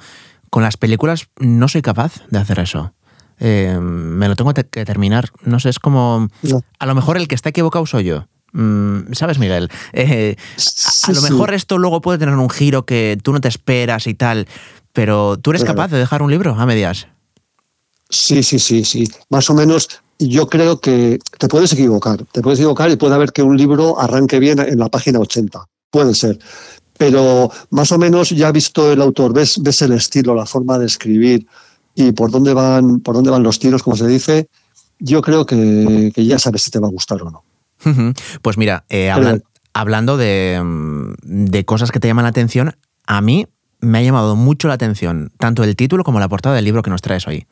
con 0.49 0.63
las 0.63 0.79
películas 0.79 1.29
no 1.41 1.69
soy 1.69 1.83
capaz 1.83 2.23
de 2.31 2.39
hacer 2.39 2.59
eso. 2.59 2.95
Eh, 3.39 3.79
me 3.79 4.29
lo 4.29 4.37
tengo 4.37 4.55
que 4.55 4.85
terminar. 4.87 5.29
No 5.45 5.61
sé, 5.61 5.69
es 5.69 5.79
como. 5.79 6.29
No. 6.41 6.63
A 6.79 6.87
lo 6.87 6.95
mejor 6.95 7.19
el 7.19 7.29
que 7.29 7.35
está 7.35 7.51
equivocado 7.51 7.85
soy 7.85 8.05
yo. 8.05 8.29
Mm, 8.53 9.13
¿Sabes, 9.13 9.39
Miguel? 9.39 9.71
Eh, 9.93 10.37
a, 11.07 11.11
a, 11.11 11.13
lo 11.13 11.23
mejor 11.23 11.55
esto 11.55 11.79
luego 11.79 12.01
puede 12.01 12.19
tener 12.19 12.35
un 12.35 12.51
giro 12.51 12.85
que 12.85 13.19
tú 13.23 13.33
no 13.33 13.41
te 13.41 13.49
esperas 13.49 14.07
y 14.07 14.15
tal, 14.15 14.47
pero 14.93 15.39
¿tú 15.39 15.51
eres 15.51 15.65
capaz 15.65 15.89
de 15.89 15.99
dejar 15.99 16.23
un 16.23 16.31
libro 16.31 16.55
a 16.55 16.67
medias? 16.67 17.09
Sí, 18.11 18.43
sí, 18.43 18.59
sí, 18.59 18.85
sí. 18.85 19.09
Más 19.31 19.49
o 19.49 19.55
menos, 19.55 19.89
yo 20.19 20.47
creo 20.47 20.79
que 20.81 21.19
te 21.39 21.49
puedes 21.49 21.73
equivocar. 21.73 22.25
Te 22.31 22.43
puedes 22.43 22.59
equivocar 22.59 22.91
y 22.91 22.97
puede 22.97 23.15
haber 23.15 23.33
que 23.33 23.43
un 23.43 23.57
libro 23.57 23.99
arranque 23.99 24.39
bien 24.39 24.59
en 24.59 24.79
la 24.79 24.91
página 24.91 25.19
80. 25.19 25.67
Puede 25.91 26.15
ser. 26.15 26.39
Pero 26.99 27.51
más 27.71 27.91
o 27.91 27.99
menos 27.99 28.31
ya 28.31 28.49
has 28.49 28.53
visto 28.53 28.93
el 28.93 29.01
autor, 29.01 29.33
ves, 29.33 29.61
ves 29.63 29.81
el 29.81 29.93
estilo, 29.93 30.35
la 30.35 30.45
forma 30.45 30.79
de 30.79 30.87
escribir 30.87 31.47
y 31.95 32.13
por 32.13 32.31
dónde 32.31 32.53
van, 32.53 33.01
por 33.01 33.15
dónde 33.15 33.31
van 33.31 33.43
los 33.43 33.59
tiros, 33.59 33.83
como 33.83 33.97
se 33.97 34.07
dice. 34.07 34.49
Yo 34.99 35.23
creo 35.23 35.47
que, 35.47 36.13
que 36.15 36.25
ya 36.25 36.39
sabes 36.39 36.63
si 36.63 36.71
te 36.71 36.79
va 36.79 36.89
a 36.89 36.93
gustar 36.93 37.23
o 37.23 37.31
no. 37.31 37.43
Pues 38.43 38.59
mira, 38.59 38.85
eh, 38.89 39.11
hablan, 39.11 39.43
hablando 39.73 40.17
de, 40.17 40.61
mm, 40.63 41.13
de, 41.23 41.65
cosas 41.65 41.91
que 41.91 42.01
te 42.01 42.09
llaman 42.09 42.25
la 42.25 42.31
atención, 42.31 42.75
a 43.07 43.21
mí 43.21 43.47
me 43.81 43.99
ha 43.99 44.03
llamado 44.03 44.37
mucho 44.37 44.69
la 44.69 44.75
atención 44.75 45.31
tanto 45.39 45.65
el 45.65 45.77
título 45.77 46.05
como 46.05 46.21
la 46.21 46.29
portada 46.29 46.55
del 46.55 46.65
libro 46.65 46.83
que 46.83 46.91
nos 46.91 47.03
traes 47.03 47.27
hoy. 47.27 47.47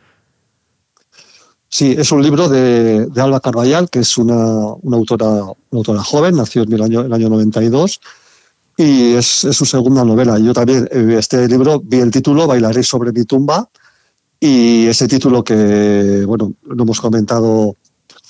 Sí, 1.69 1.95
es 1.97 2.11
un 2.11 2.23
libro 2.23 2.49
de, 2.49 3.07
de 3.07 3.21
Alba 3.21 3.41
Carballal, 3.41 3.89
que 3.89 4.01
es 4.01 4.19
una, 4.19 4.75
una, 4.83 4.97
autora, 4.97 5.27
una 5.27 5.55
autora 5.71 6.03
joven, 6.03 6.35
nació 6.35 6.63
en 6.63 6.73
el 6.73 6.83
año, 6.83 7.01
el 7.03 7.13
año 7.13 7.29
92, 7.29 8.01
y 8.77 9.15
es, 9.15 9.45
es, 9.45 9.57
su 9.57 9.65
segunda 9.65 10.05
novela. 10.05 10.37
Yo 10.41 10.53
también, 10.53 10.89
eh, 10.91 11.15
este 11.17 11.47
libro, 11.47 11.81
vi 11.81 11.99
el 11.99 12.11
título, 12.11 12.49
Bailaré 12.49 12.83
sobre 12.83 13.13
mi 13.13 13.25
tumba, 13.25 13.69
y 14.41 14.87
ese 14.87 15.07
título 15.07 15.45
que, 15.45 16.25
bueno, 16.27 16.55
lo 16.65 16.83
hemos 16.83 17.01
comentado 17.01 17.77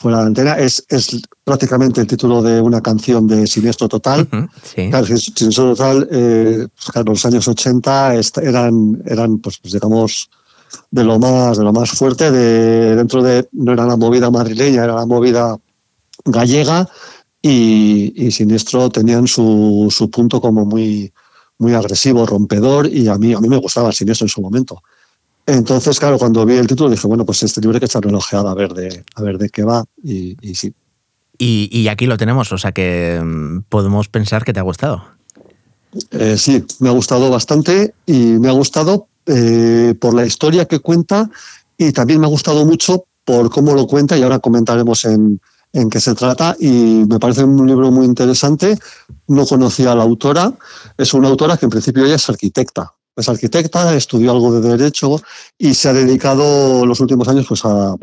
fuera 0.00 0.16
de 0.19 0.23
la 0.23 0.28
antena, 0.28 0.59
es, 0.59 0.83
es 0.88 1.21
prácticamente 1.45 2.00
el 2.00 2.07
título 2.07 2.40
de 2.40 2.59
una 2.59 2.80
canción 2.80 3.26
de 3.26 3.47
Siniestro 3.47 3.87
Total. 3.87 4.21
Uh 4.23 4.37
-huh, 4.37 4.49
sí. 4.62 4.88
Claro, 4.88 5.07
Siniestro 5.07 5.75
Total, 5.75 6.09
eh, 6.11 6.66
pues 6.75 6.87
claro, 6.90 7.12
los 7.12 7.26
años 7.26 7.47
80 7.47 8.14
eran, 8.42 9.02
eran 9.04 9.38
pues, 9.40 9.61
digamos, 9.62 10.30
de 10.90 11.04
lo 11.04 11.19
más, 11.19 11.59
de 11.59 11.64
lo 11.64 11.73
más 11.75 11.90
fuerte, 11.90 12.30
de, 12.30 12.97
dentro 12.97 13.23
de, 13.23 13.47
no 13.52 13.73
era 13.73 13.85
la 13.85 13.97
movida 13.97 14.30
madrileña, 14.30 14.85
era 14.85 14.95
la 14.95 15.04
movida 15.04 15.59
gallega, 16.25 16.88
y, 17.42 18.14
y 18.16 18.30
Siniestro 18.30 18.88
tenían 18.88 19.26
su, 19.26 19.88
su 19.90 20.11
punto 20.11 20.40
como 20.40 20.64
muy, 20.64 21.12
muy 21.59 21.75
agresivo, 21.75 22.25
rompedor, 22.25 22.87
y 22.87 23.07
a 23.09 23.19
mí, 23.19 23.35
a 23.35 23.40
mí 23.40 23.49
me 23.50 23.59
gustaba 23.59 23.92
Siniestro 23.92 24.25
en 24.25 24.30
su 24.30 24.40
momento. 24.40 24.83
Entonces, 25.50 25.99
claro, 25.99 26.16
cuando 26.16 26.47
vi 26.47 26.54
el 26.54 26.66
título 26.69 26.90
dije, 26.90 27.09
bueno, 27.09 27.25
pues 27.25 27.42
este 27.42 27.61
libro 27.61 27.75
hay 27.75 27.80
que 27.80 27.87
echarle 27.87 28.09
una 28.09 28.19
ojeada 28.19 28.52
a 28.52 28.54
ver 28.54 28.73
de, 28.73 29.04
a 29.16 29.23
ver 29.23 29.37
de 29.37 29.49
qué 29.49 29.64
va, 29.64 29.85
y, 30.02 30.37
y 30.40 30.54
sí. 30.54 30.73
Y, 31.38 31.69
y, 31.73 31.88
aquí 31.88 32.07
lo 32.07 32.16
tenemos, 32.16 32.52
o 32.52 32.59
sea 32.59 32.71
que 32.71 33.21
mm, 33.21 33.62
podemos 33.69 34.09
pensar 34.09 34.45
que 34.45 34.52
te 34.52 34.61
ha 34.61 34.62
gustado. 34.62 35.02
Eh, 36.12 36.37
sí, 36.38 36.64
me 36.78 36.88
ha 36.88 36.92
gustado 36.92 37.30
bastante 37.30 37.95
y 38.07 38.38
me 38.38 38.49
ha 38.49 38.52
gustado 38.52 39.09
eh, 39.26 39.95
por 40.00 40.14
la 40.14 40.25
historia 40.25 40.66
que 40.66 40.78
cuenta 40.78 41.28
y 41.76 41.90
también 41.92 42.21
me 42.21 42.26
ha 42.26 42.30
gustado 42.30 42.64
mucho 42.64 43.07
por 43.25 43.50
cómo 43.50 43.75
lo 43.75 43.88
cuenta 43.88 44.16
y 44.16 44.23
ahora 44.23 44.38
comentaremos 44.38 45.04
en, 45.04 45.40
en 45.73 45.90
qué 45.90 45.99
se 45.99 46.14
trata 46.14 46.54
y 46.61 47.04
me 47.09 47.19
parece 47.19 47.42
un 47.42 47.66
libro 47.66 47.90
muy 47.90 48.07
interesante. 48.07 48.78
No 49.26 49.47
conocía 49.47 49.92
a 49.92 49.95
la 49.97 50.04
autora, 50.04 50.52
es 50.97 51.12
una 51.12 51.28
autora 51.28 51.57
que 51.57 51.66
en 51.66 51.71
principio 51.71 52.04
ella 52.04 52.16
es 52.16 52.28
arquitecta. 52.28 52.92
Es 53.17 53.29
arquitecta, 53.29 53.95
estudió 53.95 54.31
algo 54.31 54.52
de 54.52 54.76
derecho 54.76 55.21
y 55.59 55.75
se 55.75 55.88
ha 55.88 55.93
dedicado 55.93 56.87
los 56.87 57.00
últimos 57.00 57.29
años 57.29 57.47
pues, 57.49 57.64
a, 57.64 57.95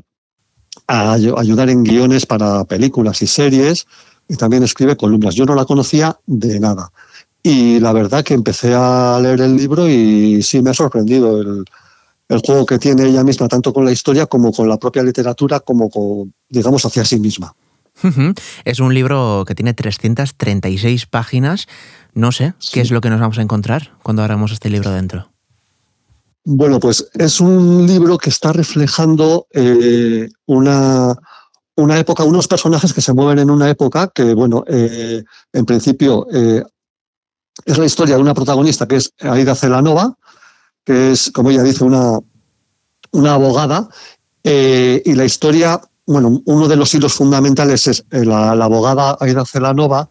a 0.88 1.14
ayudar 1.14 1.70
en 1.70 1.84
guiones 1.84 2.26
para 2.26 2.64
películas 2.66 3.22
y 3.22 3.28
series 3.28 3.86
y 4.28 4.36
también 4.36 4.64
escribe 4.64 4.98
columnas. 4.98 5.36
Yo 5.36 5.46
no 5.46 5.56
la 5.56 5.66
conocía 5.66 6.20
de 6.26 6.60
nada. 6.60 6.92
Y 7.44 7.80
la 7.80 7.94
verdad 7.94 8.24
que 8.24 8.34
empecé 8.34 8.74
a 8.74 9.20
leer 9.22 9.42
el 9.42 9.56
libro 9.56 9.88
y 9.88 10.44
sí 10.44 10.62
me 10.62 10.72
ha 10.72 10.74
sorprendido 10.74 11.40
el, 11.40 11.64
el, 12.28 12.40
juego 12.40 12.66
que 12.66 12.78
tiene 12.78 13.06
ella 13.06 13.24
misma, 13.24 13.48
tanto 13.48 13.74
con 13.74 13.86
la 13.86 13.92
historia 13.92 14.26
como 14.26 14.52
con 14.52 14.68
la 14.68 14.78
propia 14.78 15.04
literatura, 15.04 15.62
como 15.62 15.90
con, 15.90 16.34
digamos, 16.50 16.86
hacia 16.86 17.06
sí 17.06 17.20
misma. 17.20 17.56
Es 18.66 18.80
un 18.80 18.94
libro 18.94 19.44
que 19.48 19.56
tiene 19.56 19.74
336 19.74 21.06
páginas. 21.06 21.68
No 22.14 22.32
sé 22.32 22.54
sí. 22.60 22.72
qué 22.74 22.82
es 22.82 22.92
lo 22.92 23.02
que 23.02 23.10
nos 23.10 23.20
vamos 23.20 23.38
a 23.38 23.42
encontrar 23.42 23.94
cuando 24.04 24.22
abramos 24.22 24.52
este 24.52 24.70
libro 24.70 24.92
dentro. 24.92 25.30
Bueno, 26.50 26.80
pues 26.80 27.10
es 27.14 27.42
un 27.42 27.86
libro 27.86 28.18
que 28.18 28.30
está 28.30 28.54
reflejando 28.54 29.48
eh, 29.52 30.30
una, 30.46 31.14
una 31.76 32.00
época, 32.00 32.24
unos 32.24 32.48
personajes 32.48 32.94
que 32.94 33.02
se 33.02 33.12
mueven 33.12 33.40
en 33.40 33.50
una 33.50 33.70
época 33.70 34.08
que, 34.16 34.34
bueno, 34.34 34.64
eh, 34.66 35.26
en 35.52 35.66
principio 35.66 36.26
eh, 36.32 36.64
es 37.66 37.78
la 37.78 37.86
historia 37.86 38.16
de 38.16 38.22
una 38.22 38.34
protagonista 38.34 38.88
que 38.88 38.96
es 38.96 39.12
Aida 39.20 39.56
Celanova, 39.56 40.16
que 40.86 41.12
es, 41.12 41.32
como 41.32 41.50
ella 41.50 41.64
dice, 41.64 41.84
una, 41.84 42.18
una 43.12 43.34
abogada, 43.34 43.90
y 44.42 45.14
la 45.16 45.26
historia, 45.26 45.82
bueno, 46.08 46.42
uno 46.46 46.68
de 46.70 46.78
los 46.78 46.94
hilos 46.96 47.14
fundamentales 47.14 47.86
es 47.88 48.06
eh, 48.12 48.24
la, 48.24 48.56
la 48.56 48.66
abogada 48.66 49.18
Aida 49.20 49.46
Celanova, 49.46 50.10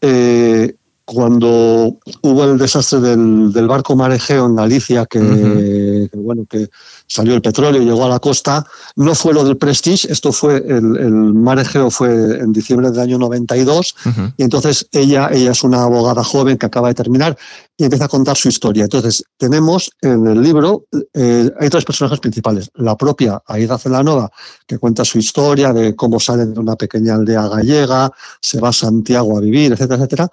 eh, 0.00 0.75
cuando 1.06 1.96
hubo 2.22 2.44
el 2.44 2.58
desastre 2.58 2.98
del, 2.98 3.52
del 3.52 3.68
barco 3.68 3.94
Marejeo 3.94 4.44
en 4.46 4.56
Galicia, 4.56 5.06
que, 5.06 5.20
uh 5.20 5.22
-huh. 5.22 6.10
que, 6.10 6.16
bueno, 6.16 6.44
que 6.50 6.68
salió 7.06 7.34
el 7.34 7.42
petróleo 7.42 7.80
y 7.80 7.84
llegó 7.84 8.04
a 8.04 8.08
la 8.08 8.18
costa, 8.18 8.66
no 8.96 9.14
fue 9.14 9.32
lo 9.32 9.44
del 9.44 9.56
Prestige, 9.56 10.10
esto 10.10 10.32
fue, 10.32 10.56
el, 10.56 10.96
el 10.96 11.12
Marejeo 11.12 11.92
fue 11.92 12.40
en 12.40 12.52
diciembre 12.52 12.90
del 12.90 12.98
año 13.00 13.18
92, 13.18 13.94
uh 14.04 14.08
-huh. 14.08 14.34
y 14.36 14.42
entonces 14.42 14.88
ella, 14.90 15.30
ella 15.32 15.52
es 15.52 15.62
una 15.62 15.84
abogada 15.84 16.24
joven 16.24 16.58
que 16.58 16.66
acaba 16.66 16.88
de 16.88 16.94
terminar 16.94 17.36
y 17.76 17.84
empieza 17.84 18.06
a 18.06 18.08
contar 18.08 18.36
su 18.36 18.48
historia. 18.48 18.84
Entonces, 18.84 19.22
tenemos 19.36 19.90
en 20.00 20.26
el 20.26 20.42
libro, 20.42 20.86
eh, 21.12 21.50
hay 21.60 21.68
tres 21.68 21.84
personajes 21.84 22.20
principales. 22.20 22.70
La 22.74 22.96
propia 22.96 23.42
Aida 23.46 23.78
Celanova, 23.78 24.30
que 24.66 24.78
cuenta 24.78 25.04
su 25.04 25.18
historia 25.18 25.72
de 25.72 25.94
cómo 25.94 26.18
sale 26.18 26.46
de 26.46 26.58
una 26.58 26.74
pequeña 26.76 27.14
aldea 27.14 27.46
gallega, 27.48 28.10
se 28.40 28.60
va 28.60 28.70
a 28.70 28.72
Santiago 28.72 29.36
a 29.36 29.40
vivir, 29.40 29.72
etcétera, 29.72 29.96
etcétera. 29.96 30.28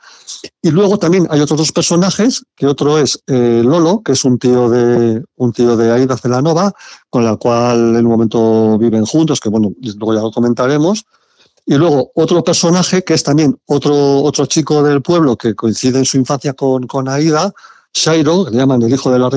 Y 0.66 0.72
luego 0.72 0.98
también 0.98 1.28
hay 1.30 1.42
otros 1.42 1.60
dos 1.60 1.72
personajes, 1.74 2.46
que 2.56 2.68
otro 2.68 2.98
es 2.98 3.22
eh, 3.28 3.62
Lolo, 3.66 4.02
que 4.02 4.14
es 4.14 4.24
un 4.24 4.40
tío 4.40 4.70
de 4.70 5.22
un 5.36 5.52
tío 5.52 5.76
de 5.76 5.92
Aida 5.92 6.16
Celanova, 6.16 6.72
con 7.10 7.26
la 7.26 7.36
cual 7.36 7.98
en 7.98 8.06
un 8.06 8.12
momento 8.14 8.78
viven 8.78 9.06
juntos, 9.06 9.42
que 9.42 9.50
bueno, 9.50 9.74
luego 9.82 10.14
ya 10.14 10.22
lo 10.22 10.32
comentaremos. 10.32 11.04
Y 11.66 11.76
luego 11.76 12.14
otro 12.16 12.46
personaje 12.46 13.04
que 13.04 13.14
es 13.14 13.24
también 13.24 13.58
otro, 13.66 14.24
otro 14.24 14.46
chico 14.46 14.82
del 14.84 15.02
pueblo 15.02 15.36
que 15.36 15.54
coincide 15.54 16.00
en 16.00 16.06
su 16.06 16.16
infancia 16.16 16.54
con, 16.54 16.88
con 16.88 17.10
Aida, 17.10 17.52
Shairo, 17.94 18.46
que 18.46 18.52
le 18.52 18.58
llaman 18.58 18.82
el 18.84 18.94
hijo 18.94 19.12
de 19.12 19.20
la 19.20 19.30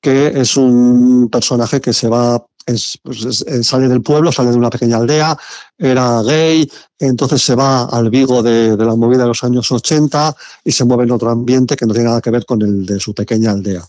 que 0.00 0.28
es 0.28 0.56
un 0.56 1.28
personaje 1.30 1.82
que 1.82 1.92
se 1.92 2.08
va 2.08 2.42
es, 2.66 2.98
pues, 3.02 3.24
es- 3.24 3.42
eh, 3.46 3.62
sale 3.62 3.88
del 3.88 4.02
pueblo, 4.02 4.32
sale 4.32 4.50
de 4.50 4.56
una 4.56 4.70
pequeña 4.70 4.96
aldea, 4.96 5.38
era 5.78 6.20
gay, 6.22 6.68
entonces 6.98 7.40
se 7.42 7.54
va 7.54 7.84
al 7.84 8.10
Vigo 8.10 8.42
de, 8.42 8.76
la 8.76 8.94
movida 8.96 9.22
de 9.22 9.28
los 9.28 9.44
años 9.44 9.70
80 9.70 10.34
y 10.64 10.72
se 10.72 10.84
mueve 10.84 11.04
en 11.04 11.12
otro 11.12 11.30
ambiente 11.30 11.76
que 11.76 11.86
no 11.86 11.94
tiene 11.94 12.08
nada 12.08 12.20
que 12.20 12.30
ver 12.30 12.44
con 12.44 12.60
el 12.62 12.84
de 12.84 12.98
su 12.98 13.14
pequeña 13.14 13.52
aldea. 13.52 13.82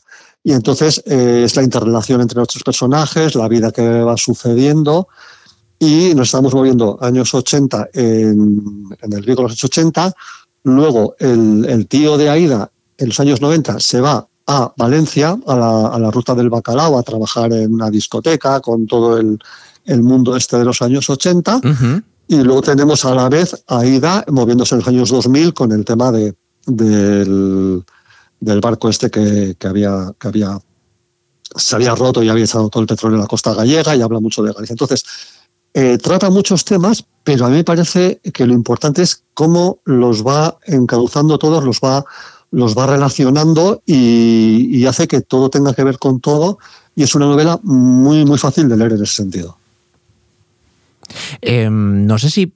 Y 0.43 0.53
entonces 0.53 1.01
eh, 1.05 1.41
es 1.45 1.55
la 1.55 1.63
interrelación 1.63 2.21
entre 2.21 2.37
nuestros 2.37 2.63
personajes, 2.63 3.35
la 3.35 3.47
vida 3.47 3.71
que 3.71 4.01
va 4.01 4.15
sucediendo 4.15 5.07
y 5.79 6.13
nos 6.15 6.27
estamos 6.29 6.53
moviendo 6.53 6.97
años 7.01 7.33
80 7.33 7.89
en, 7.93 8.87
en 9.01 9.13
el 9.13 9.21
Vigo 9.21 9.37
de 9.37 9.43
los 9.43 9.51
años 9.51 9.63
80. 9.63 10.13
Luego 10.63 11.15
el, 11.19 11.65
el 11.67 11.87
tío 11.87 12.17
de 12.17 12.29
Aida 12.29 12.71
en 12.97 13.07
los 13.07 13.19
años 13.19 13.41
90 13.41 13.79
se 13.79 14.01
va 14.01 14.27
a 14.47 14.73
Valencia, 14.77 15.37
a 15.45 15.55
la, 15.55 15.87
a 15.87 15.99
la 15.99 16.09
ruta 16.09 16.33
del 16.33 16.49
bacalao, 16.49 16.97
a 16.97 17.03
trabajar 17.03 17.51
en 17.53 17.73
una 17.73 17.89
discoteca 17.89 18.59
con 18.61 18.87
todo 18.87 19.17
el, 19.17 19.37
el 19.85 20.01
mundo 20.01 20.35
este 20.35 20.57
de 20.57 20.65
los 20.65 20.81
años 20.81 21.09
80. 21.09 21.57
Ujú. 21.57 22.01
Y 22.29 22.37
luego 22.37 22.61
tenemos 22.61 23.05
a 23.05 23.13
la 23.13 23.29
vez 23.29 23.63
a 23.67 23.85
Ida 23.85 24.25
moviéndose 24.29 24.75
en 24.75 24.79
los 24.79 24.87
años 24.87 25.09
2000 25.09 25.53
con 25.53 25.71
el 25.71 25.85
tema 25.85 26.11
de, 26.11 26.35
del, 26.65 27.83
del 28.39 28.59
barco 28.61 28.89
este 28.89 29.09
que, 29.09 29.55
que 29.57 29.67
había, 29.67 30.13
que 30.19 30.27
había 30.27 30.59
se 31.55 31.75
había 31.75 31.95
roto 31.95 32.21
y 32.21 32.29
había 32.29 32.43
echado 32.43 32.69
todo 32.69 32.81
el 32.81 32.87
petróleo 32.87 33.15
en 33.15 33.21
la 33.21 33.27
costa 33.27 33.53
gallega 33.53 33.95
y 33.95 34.01
habla 34.01 34.19
mucho 34.19 34.43
de 34.43 34.53
Galicia. 34.53 34.73
Entonces, 34.73 35.03
eh, 35.73 35.97
trata 35.97 36.29
muchos 36.29 36.65
temas, 36.65 37.05
pero 37.23 37.45
a 37.45 37.49
mí 37.49 37.57
me 37.57 37.63
parece 37.63 38.19
que 38.33 38.45
lo 38.45 38.53
importante 38.53 39.01
es 39.01 39.23
cómo 39.33 39.79
los 39.85 40.25
va 40.25 40.57
encauzando 40.65 41.37
todos, 41.37 41.63
los 41.63 41.79
va, 41.79 42.05
los 42.51 42.77
va 42.77 42.87
relacionando 42.87 43.81
y, 43.85 44.85
hace 44.85 45.07
que 45.07 45.21
todo 45.21 45.49
tenga 45.49 45.73
que 45.73 45.83
ver 45.83 45.99
con 45.99 46.19
todo. 46.19 46.59
Y 46.95 47.03
es 47.03 47.13
una 47.13 47.25
novela 47.25 47.59
muy, 47.63 48.25
muy 48.25 48.37
fácil 48.37 48.69
de 48.69 48.77
leer 48.77 48.93
en 48.93 49.03
ese 49.03 49.15
sentido. 49.15 49.57
Eh, 51.41 51.69
no 51.69 52.17
sé 52.17 52.29
si 52.29 52.53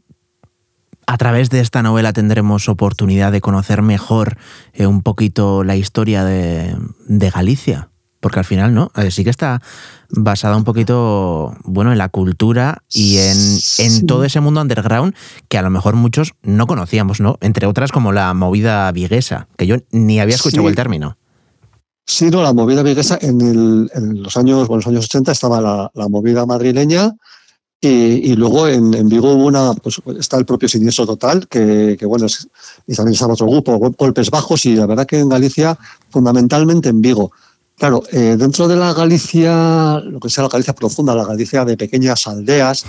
a 1.06 1.18
través 1.18 1.50
de 1.50 1.60
esta 1.60 1.84
novela 1.84 2.14
tendremos 2.14 2.70
oportunidad 2.70 3.32
de 3.32 3.42
conocer 3.42 3.82
mejor 3.82 4.38
eh, 4.74 4.88
un 4.88 5.02
poquito 5.02 5.64
la 5.64 5.76
historia 5.76 6.24
de, 6.24 6.76
de 7.08 7.30
Galicia. 7.30 7.91
Porque 8.22 8.40
al 8.40 8.46
final, 8.46 8.74
¿no? 8.74 8.92
Eh, 8.96 9.12
sí 9.12 9.24
que 9.26 9.30
está 9.30 9.62
basada 10.10 10.56
un 10.56 10.64
poquito, 10.64 11.54
bueno, 11.64 11.92
en 11.92 11.98
la 11.98 12.08
cultura 12.10 12.84
y 12.90 13.18
en, 13.18 13.32
en 13.38 13.60
Sí. 13.60 14.06
todo 14.06 14.24
ese 14.24 14.40
mundo 14.40 14.62
underground 14.62 15.14
que 15.50 15.58
a 15.58 15.62
lo 15.64 15.70
mejor 15.70 15.96
muchos 15.96 16.34
no 16.44 16.68
conocíamos, 16.68 17.20
¿no? 17.20 17.38
Entre 17.42 17.66
otras 17.68 17.92
como 17.92 18.12
la 18.14 18.34
movida 18.34 18.90
viguesa, 18.92 19.48
que 19.58 19.68
yo 19.68 19.78
ni 19.92 20.20
había 20.20 20.36
escuchado 20.36 20.64
Sí. 20.64 20.70
el 20.70 20.76
término. 20.76 21.18
Sí, 22.06 22.30
no, 22.30 22.42
la 22.44 22.54
movida 22.54 22.84
viguesa 22.84 23.18
en, 23.22 23.42
el- 23.42 23.92
en 23.96 24.22
los 24.24 24.36
años, 24.38 24.68
bueno, 24.68 24.80
los 24.82 24.88
años 24.88 25.06
80 25.06 25.32
estaba 25.32 25.62
la, 25.62 25.92
la 25.94 26.08
movida 26.08 26.46
madrileña 26.46 27.14
y, 27.80 27.88
y 27.90 28.36
luego 28.36 28.68
en, 28.68 28.94
en 28.94 29.08
Vigo 29.10 29.32
hubo 29.34 29.46
una, 29.46 29.74
pues 29.74 30.00
está 30.20 30.38
el 30.38 30.46
propio 30.46 30.68
Siniestro 30.70 31.06
Total, 31.08 31.48
que, 31.48 31.96
que 32.00 32.06
bueno, 32.06 32.26
es- 32.28 32.48
y 32.86 32.94
también 32.96 33.14
estaba 33.14 33.34
otro 33.34 33.48
grupo, 33.48 33.78
Gol- 33.78 33.96
Golpes 33.98 34.30
Bajos, 34.30 34.66
y 34.68 34.76
la 34.76 34.86
verdad 34.86 35.08
que 35.08 35.20
en 35.20 35.30
Galicia, 35.30 35.78
fundamentalmente 36.10 36.90
en 36.90 37.02
Vigo. 37.02 37.32
Claro, 37.82 38.04
eh, 38.12 38.36
dentro 38.38 38.68
de 38.68 38.76
la 38.76 38.94
Galicia, 38.94 40.00
lo 40.02 40.20
que 40.20 40.30
sea 40.30 40.44
la 40.44 40.52
Galicia 40.52 40.76
profunda, 40.76 41.16
la 41.16 41.26
Galicia 41.26 41.66
de 41.66 41.76
pequeñas 41.76 42.28
aldeas, 42.28 42.86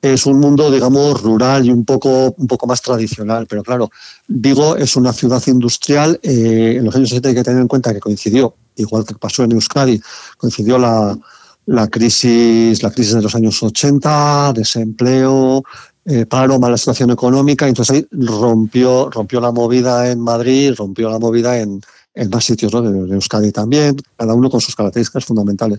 es 0.00 0.26
un 0.26 0.38
mundo, 0.38 0.70
digamos, 0.70 1.20
rural 1.20 1.66
y 1.66 1.72
un 1.72 1.84
poco, 1.84 2.36
un 2.38 2.46
poco 2.46 2.68
más 2.68 2.80
tradicional. 2.80 3.48
Pero 3.48 3.64
claro, 3.64 3.90
Vigo 4.28 4.76
es 4.76 4.94
una 4.94 5.12
ciudad 5.12 5.42
industrial. 5.48 6.20
eh, 6.22 6.76
en 6.78 6.84
los 6.84 6.94
años 6.94 7.08
60 7.08 7.30
hay 7.30 7.34
que 7.34 7.42
tener 7.42 7.60
en 7.60 7.66
cuenta 7.66 7.92
que 7.92 7.98
coincidió, 7.98 8.54
igual 8.76 9.04
que 9.04 9.16
pasó 9.16 9.42
en 9.42 9.50
Euskadi, 9.50 10.00
coincidió 10.36 10.78
la, 10.78 11.18
la 11.66 11.88
crisis, 11.88 12.80
la 12.80 12.92
crisis 12.92 13.14
de 13.14 13.22
los 13.22 13.34
años 13.34 13.60
80, 13.60 14.52
desempleo, 14.52 15.64
eh, 16.04 16.26
paro, 16.26 16.60
mala 16.60 16.76
situación 16.76 17.10
económica. 17.10 17.66
Entonces 17.66 17.96
ahí 17.96 18.06
rompió, 18.12 19.10
rompió 19.10 19.40
la 19.40 19.50
movida 19.50 20.08
en 20.08 20.20
Madrid, 20.20 20.74
rompió 20.76 21.10
la 21.10 21.18
movida 21.18 21.58
en, 21.58 21.80
en 22.14 22.30
más 22.30 22.44
sitios, 22.44 22.72
¿no? 22.72 22.86
En 22.86 23.12
Euskadi 23.12 23.52
también, 23.52 23.96
cada 24.16 24.34
uno 24.34 24.50
con 24.50 24.60
sus 24.60 24.74
características 24.74 25.24
fundamentales. 25.24 25.78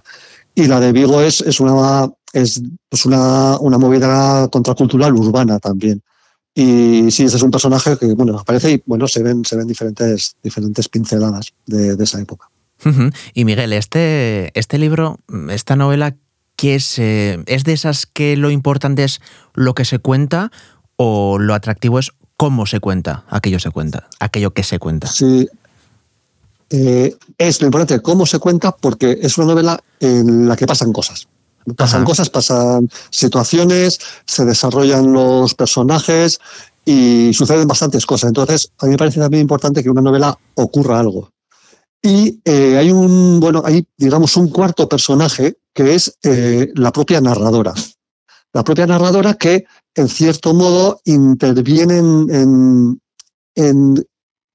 Y 0.56 0.66
la 0.68 0.80
de 0.80 0.92
Vigo 0.92 1.22
es, 1.22 1.42
es 1.42 1.60
una 1.60 2.10
es 2.34 2.62
pues 2.90 3.06
una, 3.06 3.58
una 3.60 3.78
movida 3.78 4.48
contracultural 4.50 5.14
urbana 5.16 5.60
también. 5.60 6.02
Y 6.54 7.12
sí, 7.12 7.24
ese 7.24 7.38
es 7.38 7.44
un 7.44 7.52
personaje 7.52 7.98
que 7.98 8.08
bueno, 8.14 8.38
aparece 8.38 8.72
y 8.72 8.84
bueno, 8.86 9.08
se 9.08 9.24
ven, 9.24 9.46
se 9.46 9.56
ven 9.56 9.68
diferentes, 9.68 10.36
diferentes 10.44 10.90
pinceladas 10.90 11.54
de, 11.66 11.96
de 11.96 12.04
esa 12.04 12.20
época. 12.20 12.50
Y 13.34 13.44
Miguel, 13.44 13.74
este, 13.74 14.58
este 14.58 14.78
libro, 14.78 15.20
esta 15.50 15.76
novela, 15.76 16.16
¿qué 16.56 16.76
es? 16.76 16.98
eh, 16.98 17.44
¿Es 17.46 17.66
de 17.66 17.74
esas 17.74 18.06
que 18.06 18.38
lo 18.38 18.52
importante 18.52 19.04
es 19.04 19.20
lo 19.54 19.76
que 19.76 19.84
se 19.84 20.00
cuenta 20.00 20.50
o 20.96 21.40
lo 21.40 21.54
atractivo 21.54 22.00
es 22.00 22.12
cómo 22.38 22.66
se 22.66 22.80
cuenta 22.80 23.26
aquello 23.30 23.60
se 23.60 23.70
cuenta, 23.70 24.08
aquello 24.20 24.52
que 24.52 24.64
se 24.64 24.80
cuenta? 24.80 25.08
Sí. 25.08 25.50
Eh, 26.70 27.16
es 27.38 27.62
lo 27.62 27.68
importante 27.68 28.02
cómo 28.02 28.26
se 28.26 28.40
cuenta 28.40 28.76
porque 28.76 29.18
es 29.22 29.38
una 29.38 29.48
novela 29.48 29.80
en 30.00 30.48
la 30.48 30.56
que 30.56 30.68
pasan 30.68 30.94
cosas. 30.94 31.28
Pasan 31.76 32.02
Ajá. 32.02 32.06
cosas, 32.06 32.30
pasan 32.30 32.90
situaciones, 33.10 34.00
se 34.26 34.46
desarrollan 34.46 35.12
los 35.12 35.54
personajes 35.56 36.40
y 36.86 37.32
suceden 37.34 37.68
bastantes 37.68 38.06
cosas. 38.06 38.30
Entonces, 38.30 38.72
a 38.80 38.86
mí 38.86 38.92
me 38.92 38.98
parece 38.98 39.20
también 39.20 39.42
importante 39.42 39.84
que 39.84 39.90
una 39.90 40.02
novela 40.02 40.38
ocurra 40.56 41.00
algo. 41.00 41.32
Y 42.02 42.40
eh, 42.46 42.78
hay 42.78 42.92
un, 42.92 43.40
bueno, 43.40 43.62
hay, 43.66 43.86
digamos, 43.98 44.38
un 44.38 44.50
cuarto 44.50 44.88
personaje 44.88 45.58
que 45.74 45.96
es 45.96 46.18
eh, 46.24 46.72
la 46.76 46.92
propia 46.92 47.20
narradora. 47.20 47.74
La 48.54 48.64
propia 48.64 48.88
narradora 48.88 49.34
que, 49.36 49.66
en 49.96 50.08
cierto 50.08 50.54
modo, 50.54 51.02
interviene 51.06 51.98
en, 51.98 52.28
en- 52.32 53.02
en 53.56 54.08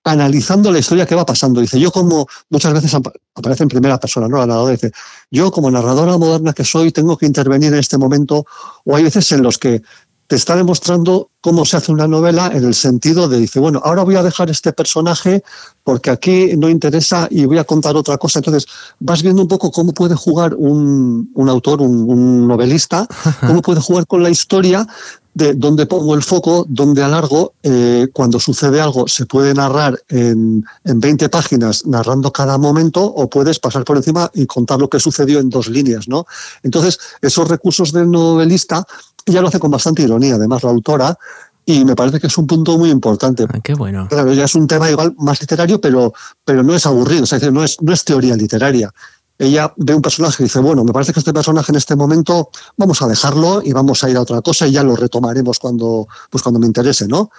analizando 0.04 0.70
la 0.70 0.78
historia 0.78 1.06
que 1.06 1.14
va 1.14 1.24
pasando. 1.24 1.60
Dice, 1.60 1.80
yo 1.80 1.90
como 1.90 2.26
muchas 2.50 2.72
veces 2.74 2.94
ap- 2.94 3.08
aparece 3.34 3.62
en 3.62 3.70
primera 3.70 3.98
persona, 3.98 4.28
¿no? 4.28 4.38
La 4.38 4.46
narradora 4.46 4.72
dice, 4.72 4.92
yo 5.30 5.50
como 5.50 5.70
narradora 5.70 6.16
moderna 6.18 6.52
que 6.52 6.64
soy, 6.64 6.92
tengo 6.92 7.16
que 7.16 7.26
intervenir 7.26 7.72
en 7.72 7.78
este 7.80 7.98
momento, 7.98 8.44
o 8.84 8.94
hay 8.96 9.02
veces 9.02 9.32
en 9.32 9.42
los 9.42 9.58
que 9.58 9.82
te 10.26 10.36
está 10.36 10.56
demostrando 10.56 11.30
cómo 11.42 11.66
se 11.66 11.76
hace 11.76 11.92
una 11.92 12.06
novela 12.08 12.50
en 12.54 12.64
el 12.64 12.74
sentido 12.74 13.28
de, 13.28 13.38
dice, 13.38 13.60
bueno, 13.60 13.80
ahora 13.84 14.04
voy 14.04 14.16
a 14.16 14.22
dejar 14.22 14.48
este 14.48 14.72
personaje 14.72 15.42
porque 15.82 16.10
aquí 16.10 16.56
no 16.56 16.70
interesa 16.70 17.28
y 17.30 17.44
voy 17.44 17.58
a 17.58 17.64
contar 17.64 17.94
otra 17.94 18.16
cosa. 18.16 18.38
Entonces, 18.38 18.66
vas 19.00 19.22
viendo 19.22 19.42
un 19.42 19.48
poco 19.48 19.70
cómo 19.70 19.92
puede 19.92 20.14
jugar 20.14 20.54
un, 20.54 21.30
un 21.34 21.48
autor, 21.50 21.82
un, 21.82 22.08
un 22.08 22.48
novelista, 22.48 23.06
cómo 23.46 23.60
puede 23.60 23.80
jugar 23.80 24.06
con 24.06 24.22
la 24.22 24.30
historia 24.30 24.86
de 25.34 25.54
dónde 25.54 25.86
pongo 25.86 26.14
el 26.14 26.22
foco, 26.22 26.64
dónde 26.68 27.02
alargo. 27.02 27.54
Eh, 27.62 28.08
cuando 28.12 28.40
sucede 28.40 28.80
algo, 28.80 29.06
se 29.08 29.26
puede 29.26 29.52
narrar 29.52 30.00
en, 30.08 30.64
en 30.84 31.00
20 31.00 31.28
páginas, 31.28 31.86
narrando 31.86 32.32
cada 32.32 32.56
momento, 32.56 33.02
o 33.02 33.28
puedes 33.28 33.58
pasar 33.58 33.84
por 33.84 33.96
encima 33.96 34.30
y 34.34 34.46
contar 34.46 34.78
lo 34.78 34.88
que 34.88 35.00
sucedió 35.00 35.40
en 35.40 35.50
dos 35.50 35.68
líneas, 35.68 36.08
¿no? 36.08 36.26
Entonces, 36.62 36.98
esos 37.20 37.48
recursos 37.48 37.92
del 37.92 38.10
novelista 38.10 38.86
ella 39.26 39.40
lo 39.40 39.48
hace 39.48 39.58
con 39.58 39.70
bastante 39.70 40.02
ironía, 40.02 40.34
además, 40.34 40.62
la 40.62 40.70
autora, 40.70 41.18
y 41.66 41.84
me 41.84 41.96
parece 41.96 42.20
que 42.20 42.26
es 42.26 42.36
un 42.36 42.46
punto 42.46 42.76
muy 42.76 42.90
importante. 42.90 43.46
Ah, 43.48 43.60
qué 43.62 43.74
bueno. 43.74 44.06
Claro, 44.08 44.32
ya 44.34 44.44
es 44.44 44.54
un 44.54 44.66
tema 44.66 44.90
igual 44.90 45.14
más 45.18 45.40
literario, 45.40 45.80
pero, 45.80 46.12
pero 46.44 46.62
no 46.62 46.74
es 46.74 46.84
aburrido, 46.84 47.24
es 47.24 47.30
decir, 47.30 47.52
no 47.52 47.64
es, 47.64 47.80
no 47.80 47.92
es 47.92 48.04
teoría 48.04 48.36
literaria. 48.36 48.92
Ella 49.38 49.72
ve 49.76 49.94
un 49.94 50.02
personaje 50.02 50.42
y 50.42 50.44
dice, 50.44 50.60
bueno, 50.60 50.84
me 50.84 50.92
parece 50.92 51.12
que 51.12 51.18
este 51.18 51.32
personaje 51.32 51.72
en 51.72 51.76
este 51.76 51.96
momento 51.96 52.50
vamos 52.76 53.02
a 53.02 53.08
dejarlo 53.08 53.62
y 53.64 53.72
vamos 53.72 54.04
a 54.04 54.10
ir 54.10 54.16
a 54.16 54.20
otra 54.20 54.40
cosa 54.42 54.66
y 54.66 54.72
ya 54.72 54.84
lo 54.84 54.94
retomaremos 54.94 55.58
cuando, 55.58 56.06
pues 56.30 56.42
cuando 56.42 56.60
me 56.60 56.66
interese, 56.66 57.08
¿no? 57.08 57.30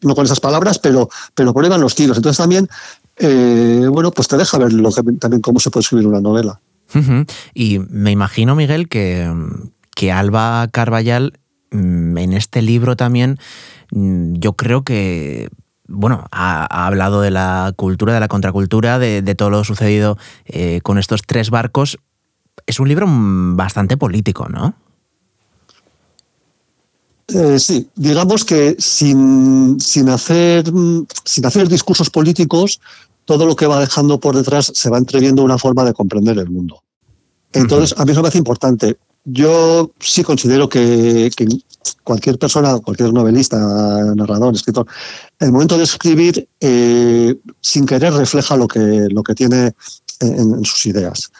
No 0.00 0.14
con 0.14 0.24
esas 0.24 0.40
palabras, 0.40 0.78
pero, 0.78 1.08
pero 1.34 1.52
por 1.52 1.66
los 1.78 1.94
tiros. 1.94 2.16
Entonces 2.16 2.38
también, 2.38 2.68
eh, 3.16 3.86
bueno, 3.90 4.10
pues 4.10 4.28
te 4.28 4.36
deja 4.36 4.58
ver 4.58 4.72
también 5.18 5.42
cómo 5.42 5.60
se 5.60 5.70
puede 5.70 5.82
escribir 5.82 6.06
una 6.06 6.20
novela. 6.20 6.60
Y 7.54 7.78
me 7.78 8.10
imagino, 8.10 8.54
Miguel, 8.54 8.88
que, 8.88 9.30
que 9.94 10.12
Alba 10.12 10.68
Carballal 10.72 11.38
mm, 11.70 12.18
en 12.18 12.32
este 12.32 12.62
libro 12.62 12.96
también, 12.96 13.38
mm, 13.92 14.34
yo 14.34 14.54
creo 14.54 14.82
que, 14.82 15.48
bueno, 15.92 16.26
ha, 16.30 16.66
ha 16.68 16.86
hablado 16.86 17.20
de 17.20 17.30
la 17.30 17.72
cultura, 17.76 18.14
de 18.14 18.20
la 18.20 18.28
contracultura, 18.28 18.98
de, 18.98 19.22
de 19.22 19.34
todo 19.34 19.50
lo 19.50 19.62
sucedido 19.62 20.18
eh, 20.46 20.80
con 20.82 20.98
estos 20.98 21.22
tres 21.26 21.50
barcos. 21.50 21.98
Es 22.66 22.80
un 22.80 22.88
libro 22.88 23.06
bastante 23.08 23.96
político, 23.96 24.48
¿no? 24.48 24.74
Eh, 27.28 27.58
sí, 27.58 27.88
digamos 27.94 28.44
que 28.44 28.76
sin, 28.78 29.78
sin, 29.80 30.08
hacer, 30.08 30.64
sin 31.24 31.46
hacer 31.46 31.68
discursos 31.68 32.10
políticos, 32.10 32.80
todo 33.24 33.46
lo 33.46 33.56
que 33.56 33.66
va 33.66 33.80
dejando 33.80 34.18
por 34.18 34.34
detrás 34.34 34.72
se 34.74 34.90
va 34.90 34.98
entreviendo 34.98 35.42
una 35.42 35.58
forma 35.58 35.84
de 35.84 35.94
comprender 35.94 36.38
el 36.38 36.50
mundo. 36.50 36.82
Entonces, 37.52 37.98
a 37.98 38.04
mí 38.04 38.12
eso 38.12 38.20
me 38.20 38.24
parece 38.24 38.38
importante. 38.38 38.96
Yo 39.24 39.92
sí 40.00 40.24
considero 40.24 40.68
que, 40.68 41.30
cualquier 42.02 42.38
persona, 42.38 42.78
cualquier 42.80 43.12
novelista, 43.12 43.56
narrador, 44.16 44.54
escritor, 44.54 44.86
el 45.38 45.52
momento 45.52 45.78
de 45.78 45.84
escribir, 45.84 46.48
eh, 46.60 47.36
sin 47.60 47.86
querer 47.86 48.12
refleja 48.14 48.56
lo 48.56 48.66
que, 48.66 48.80
lo 49.10 49.22
que 49.22 49.34
tiene 49.34 49.72
en, 50.22 50.64
sus 50.64 50.86
ideas. 50.86 51.30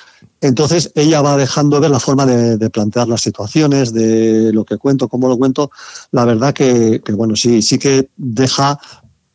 Entonces 0.40 0.90
ella 0.94 1.22
va 1.22 1.36
dejando 1.36 1.80
ver 1.80 1.90
la 1.90 2.00
forma 2.00 2.26
de, 2.26 2.70
plantear 2.70 3.08
las 3.08 3.22
situaciones, 3.22 3.92
de 3.92 4.52
lo 4.52 4.64
que 4.64 4.76
cuento, 4.76 5.08
cómo 5.08 5.28
lo 5.28 5.38
cuento. 5.38 5.70
La 6.10 6.24
verdad 6.24 6.52
que, 6.52 7.00
bueno, 7.12 7.36
sí, 7.36 7.62
sí 7.62 7.78
que 7.78 8.08
deja, 8.16 8.78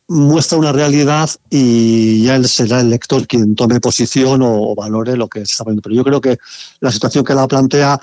muestra 0.06 0.58
una 0.58 0.72
realidad 0.72 1.28
y 1.50 2.24
ya 2.24 2.36
él 2.36 2.48
será 2.48 2.80
el 2.80 2.90
lector 2.90 3.26
quien 3.26 3.54
tome 3.54 3.80
posición 3.80 4.40
o, 4.42 4.74
valore 4.74 5.16
lo 5.16 5.28
que 5.28 5.40
está 5.40 5.64
poniendo. 5.64 5.82
Pero 5.82 5.94
yo 5.94 6.04
creo 6.04 6.20
que 6.20 6.38
la 6.80 6.92
situación 6.92 7.24
que 7.24 7.34
la 7.34 7.48
plantea 7.48 8.00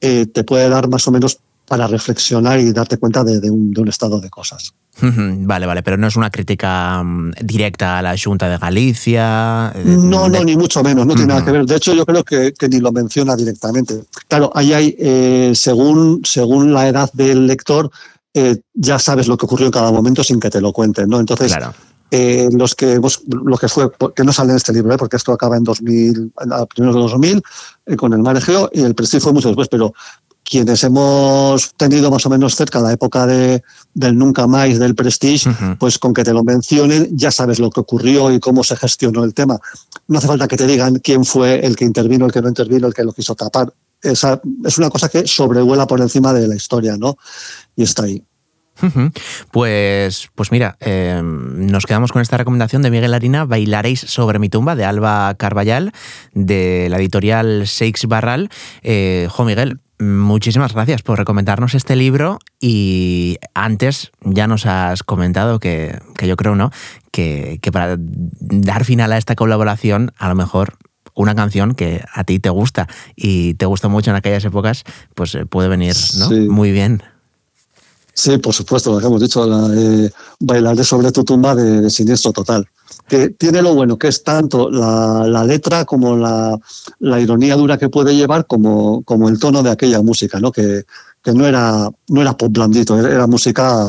eh, 0.00 0.26
te 0.26 0.44
puede 0.44 0.68
dar 0.68 0.88
más 0.88 1.06
o 1.08 1.10
menos 1.10 1.38
para 1.66 1.86
reflexionar 1.86 2.60
y 2.60 2.72
darte 2.72 2.96
cuenta 2.96 3.24
de, 3.24 3.40
de, 3.40 3.50
un, 3.50 3.72
de 3.72 3.80
un 3.80 3.88
estado 3.88 4.20
de 4.20 4.30
cosas. 4.30 4.72
Vale, 4.98 5.66
vale, 5.66 5.82
pero 5.82 5.98
no 5.98 6.06
es 6.06 6.16
una 6.16 6.30
crítica 6.30 7.02
mm, 7.02 7.32
directa 7.42 7.98
a 7.98 8.02
la 8.02 8.16
Junta 8.16 8.48
de 8.48 8.56
Galicia. 8.56 9.72
De, 9.74 9.96
no, 9.96 10.28
no, 10.28 10.42
ni 10.42 10.56
mucho 10.56 10.82
menos, 10.82 11.04
no 11.04 11.12
uh 11.12 11.14
-huh. 11.14 11.18
tiene 11.18 11.34
nada 11.34 11.44
que 11.44 11.50
ver. 11.50 11.66
De 11.66 11.76
hecho, 11.76 11.92
yo 11.92 12.06
creo 12.06 12.24
que, 12.24 12.54
que 12.54 12.68
ni 12.68 12.80
lo 12.80 12.92
menciona 12.92 13.36
directamente. 13.36 14.04
Claro, 14.28 14.50
ahí 14.54 14.72
hay, 14.72 14.96
eh, 14.98 15.52
según, 15.54 16.22
según 16.24 16.72
la 16.72 16.88
edad 16.88 17.10
del 17.12 17.46
lector, 17.46 17.90
eh, 18.32 18.58
ya 18.74 18.98
sabes 18.98 19.28
lo 19.28 19.36
que 19.36 19.46
ocurrió 19.46 19.66
en 19.66 19.72
cada 19.72 19.90
momento 19.90 20.22
sin 20.22 20.40
que 20.40 20.50
te 20.50 20.60
lo 20.60 20.72
cuenten, 20.72 21.08
¿no? 21.08 21.20
Entonces, 21.20 21.54
claro. 21.54 21.74
Eh, 22.12 22.48
los 22.52 22.76
que 22.76 23.00
lo 23.28 23.56
que 23.58 23.68
fue 23.68 23.90
que 24.14 24.22
no 24.22 24.32
sale 24.32 24.50
en 24.50 24.56
este 24.58 24.72
libro 24.72 24.94
¿eh? 24.94 24.96
porque 24.96 25.16
esto 25.16 25.32
acaba 25.32 25.56
en 25.56 25.64
2000 25.64 26.32
a 26.52 26.64
primeros 26.66 26.94
de 26.94 27.00
2000 27.00 27.42
eh, 27.86 27.96
con 27.96 28.12
el 28.12 28.20
Mar 28.20 28.36
Egeo 28.36 28.70
y 28.72 28.82
el 28.82 28.94
Prestige 28.94 29.22
fue 29.22 29.32
mucho 29.32 29.48
después 29.48 29.66
pero 29.68 29.92
quienes 30.48 30.84
hemos 30.84 31.74
tenido 31.74 32.10
más 32.10 32.24
o 32.24 32.30
menos 32.30 32.54
cerca 32.54 32.80
la 32.80 32.92
época 32.92 33.26
de, 33.26 33.62
del 33.94 34.16
nunca 34.16 34.46
más 34.46 34.78
del 34.78 34.94
Prestige, 34.94 35.48
uh 35.48 35.52
-huh. 35.52 35.78
pues 35.78 35.98
con 35.98 36.14
que 36.14 36.22
te 36.22 36.32
lo 36.32 36.44
mencionen 36.44 37.08
ya 37.12 37.30
sabes 37.32 37.58
lo 37.58 37.70
que 37.70 37.80
ocurrió 37.80 38.30
y 38.30 38.38
cómo 38.38 38.62
se 38.62 38.76
gestionó 38.76 39.24
el 39.24 39.34
tema. 39.34 39.58
No 40.06 40.18
hace 40.18 40.28
falta 40.28 40.46
que 40.46 40.56
te 40.56 40.66
digan 40.66 41.00
quién 41.00 41.24
fue 41.24 41.66
el 41.66 41.74
que 41.74 41.84
intervino, 41.84 42.26
el 42.26 42.32
que 42.32 42.40
no 42.40 42.48
intervino, 42.48 42.86
el 42.86 42.94
que 42.94 43.02
lo 43.02 43.12
quiso 43.12 43.34
tapar. 43.34 43.72
Esa, 44.00 44.40
es 44.64 44.78
una 44.78 44.88
cosa 44.88 45.08
que 45.08 45.26
sobrevuela 45.26 45.86
por 45.86 46.00
encima 46.00 46.32
de 46.32 46.46
la 46.46 46.54
historia, 46.54 46.96
¿no? 46.96 47.16
Y 47.74 47.82
está 47.82 48.04
ahí. 48.04 48.22
Pues, 49.50 50.30
pues 50.34 50.52
mira, 50.52 50.76
eh, 50.80 51.20
nos 51.22 51.86
quedamos 51.86 52.12
con 52.12 52.22
esta 52.22 52.36
recomendación 52.36 52.82
de 52.82 52.90
Miguel 52.90 53.14
Harina, 53.14 53.44
Bailaréis 53.44 54.00
sobre 54.00 54.38
mi 54.38 54.48
tumba, 54.48 54.76
de 54.76 54.84
Alba 54.84 55.34
Carballal, 55.34 55.92
de 56.32 56.88
la 56.90 56.98
editorial 56.98 57.66
Seix 57.66 58.06
Barral. 58.06 58.50
Eh, 58.82 59.28
jo, 59.30 59.44
Miguel, 59.44 59.80
muchísimas 59.98 60.74
gracias 60.74 61.02
por 61.02 61.18
recomendarnos 61.18 61.74
este 61.74 61.96
libro 61.96 62.38
y 62.60 63.38
antes 63.54 64.12
ya 64.22 64.46
nos 64.46 64.66
has 64.66 65.02
comentado 65.02 65.58
que, 65.58 65.98
que 66.16 66.28
yo 66.28 66.36
creo, 66.36 66.54
¿no? 66.54 66.70
Que, 67.10 67.58
que 67.62 67.72
para 67.72 67.96
dar 67.98 68.84
final 68.84 69.12
a 69.12 69.18
esta 69.18 69.34
colaboración, 69.34 70.12
a 70.18 70.28
lo 70.28 70.34
mejor 70.34 70.76
una 71.16 71.34
canción 71.34 71.74
que 71.74 72.04
a 72.12 72.24
ti 72.24 72.38
te 72.38 72.50
gusta 72.50 72.86
y 73.16 73.54
te 73.54 73.66
gustó 73.66 73.88
mucho 73.88 74.10
en 74.10 74.16
aquellas 74.16 74.44
épocas, 74.44 74.84
pues 75.14 75.34
eh, 75.34 75.46
puede 75.46 75.68
venir 75.68 75.94
¿no? 76.18 76.28
Sí. 76.28 76.40
muy 76.48 76.70
bien. 76.70 77.02
Sí, 78.16 78.38
por 78.38 78.54
supuesto, 78.54 78.94
lo 78.94 78.98
que 78.98 79.06
hemos 79.06 79.20
dicho, 79.20 79.46
la, 79.46 79.68
eh, 79.76 80.10
Bailaré 80.40 80.82
sobre 80.84 81.12
tu 81.12 81.22
tumba 81.22 81.54
de, 81.54 81.82
de, 81.82 81.90
Siniestro 81.90 82.32
Total. 82.32 82.66
Que 83.06 83.28
tiene 83.28 83.60
lo 83.60 83.74
bueno 83.74 83.98
que 83.98 84.08
es 84.08 84.24
tanto 84.24 84.70
la, 84.70 85.26
la 85.28 85.44
letra 85.44 85.84
como 85.84 86.16
la, 86.16 86.58
la, 86.98 87.20
ironía 87.20 87.56
dura 87.56 87.76
que 87.76 87.90
puede 87.90 88.16
llevar, 88.16 88.46
como, 88.46 89.02
como 89.02 89.28
el 89.28 89.38
tono 89.38 89.62
de 89.62 89.70
aquella 89.70 90.00
música, 90.00 90.40
¿no? 90.40 90.50
Que, 90.50 90.84
que 91.22 91.32
no, 91.32 91.46
era, 91.46 91.90
no 92.08 92.22
era 92.22 92.34
pop 92.38 92.50
blandito, 92.50 92.98
era, 92.98 93.10
era 93.12 93.26
música 93.26 93.86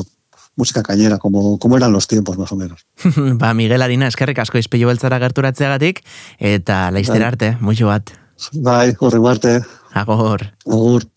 música 0.58 0.84
cañera, 0.84 1.20
como, 1.20 1.58
como 1.58 1.78
eran 1.78 1.94
los 1.94 2.08
tiempos, 2.08 2.38
más 2.38 2.52
o 2.52 2.58
menos. 2.58 2.86
ba, 3.40 3.54
Miguel 3.54 3.82
Harina, 3.82 4.08
eskerrik 4.10 4.40
asko 4.44 4.58
izpillo 4.58 4.90
beltzara 4.90 5.22
gerturatzeagatik, 5.24 6.02
eta 6.40 6.90
laizter 6.92 7.24
arte, 7.24 7.58
mucho 7.62 7.88
bat. 7.88 8.12
Bai, 8.52 8.96
horrengo 9.00 9.30
arte. 9.30 9.62
Agor. 9.94 10.52
Agor. 10.66 11.08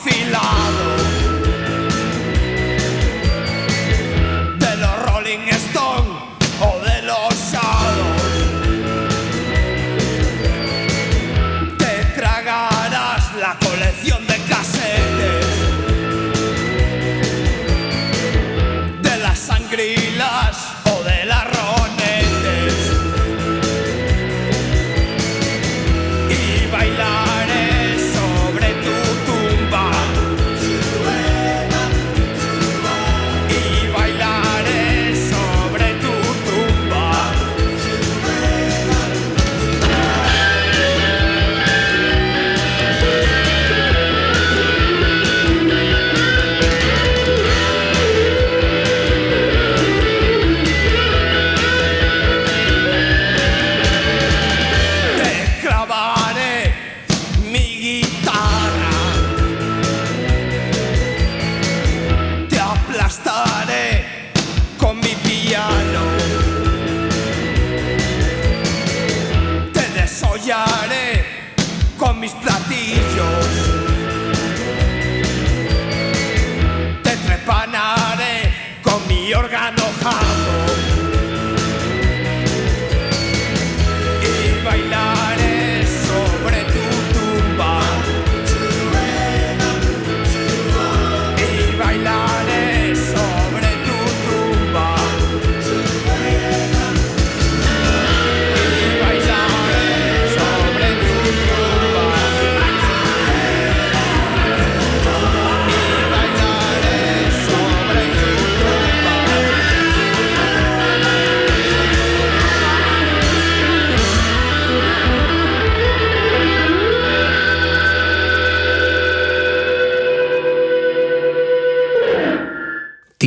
Afilado. 0.00 1.19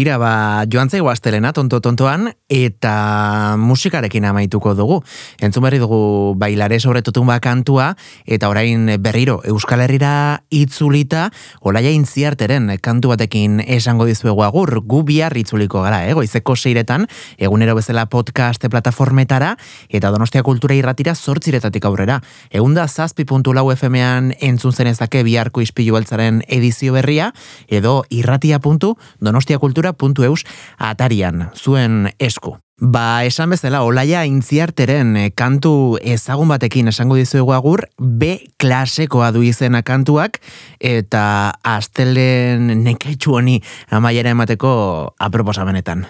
Tira, 0.04 0.18
ba, 0.20 0.66
joan 0.68 0.90
zaigu 0.92 1.08
astelena, 1.08 1.54
tonto-tontoan, 1.56 2.26
eta 2.52 3.56
musikarekin 3.56 4.26
amaituko 4.28 4.74
dugu. 4.76 4.98
Entzun 5.40 5.64
berri 5.64 5.78
dugu 5.80 6.34
bailare 6.36 6.82
sobre 6.84 7.00
tutumba 7.02 7.38
kantua, 7.40 7.94
eta 8.28 8.50
orain 8.52 8.98
berriro 9.00 9.38
Euskal 9.48 9.80
Herrira 9.86 10.44
itzulita, 10.52 11.30
olaia 11.62 11.94
intziarteren 11.96 12.68
kantu 12.84 13.14
batekin 13.14 13.62
esango 13.64 14.04
dizuegu 14.04 14.44
agur, 14.44 14.82
gu 14.84 15.06
bihar 15.08 15.38
itzuliko 15.40 15.86
gara, 15.86 16.02
eh? 16.04 16.12
goizeko 16.20 16.58
seiretan, 16.58 17.08
egunero 17.38 17.78
bezala 17.80 18.04
podcast 18.12 18.68
plataformetara, 18.68 19.54
eta 19.88 20.12
donostia 20.12 20.44
kultura 20.44 20.76
irratira 20.76 21.16
sortziretatik 21.16 21.88
aurrera. 21.88 22.20
Eunda 22.52 22.90
zazpi 22.90 23.24
puntu 23.24 23.56
lau 23.56 23.70
FM-ean 23.72 24.34
entzun 24.42 24.76
zenezake 24.76 25.24
biharko 25.24 25.64
ispilu 25.64 25.96
beltzaren 25.96 26.44
edizio 26.52 26.92
berria, 26.92 27.32
edo 27.72 28.02
irratia 28.12 28.60
puntu 28.60 28.98
donostia 29.24 29.64
kultura.eus 29.94 30.44
atarian, 30.78 31.50
zuen 31.56 32.10
esku. 32.20 32.58
Ba, 32.82 33.24
esan 33.24 33.54
bezala, 33.54 33.84
olaia 33.86 34.24
intziarteren 34.26 35.14
eh, 35.16 35.30
kantu 35.38 36.00
ezagun 36.02 36.50
batekin 36.52 36.90
esango 36.90 37.16
dizuegu 37.16 37.54
agur, 37.54 37.86
B 38.02 38.50
klasekoa 38.60 39.30
du 39.32 39.44
izena 39.46 39.84
kantuak, 39.86 40.42
eta 40.82 41.54
astelen 41.64 42.74
neketxu 42.84 43.38
honi 43.38 43.62
amaiera 43.94 44.34
emateko 44.34 44.74
aproposamenetan. 45.20 46.08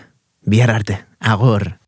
Bihar 0.49 0.71
arte, 0.71 1.03
agur. 1.19 1.82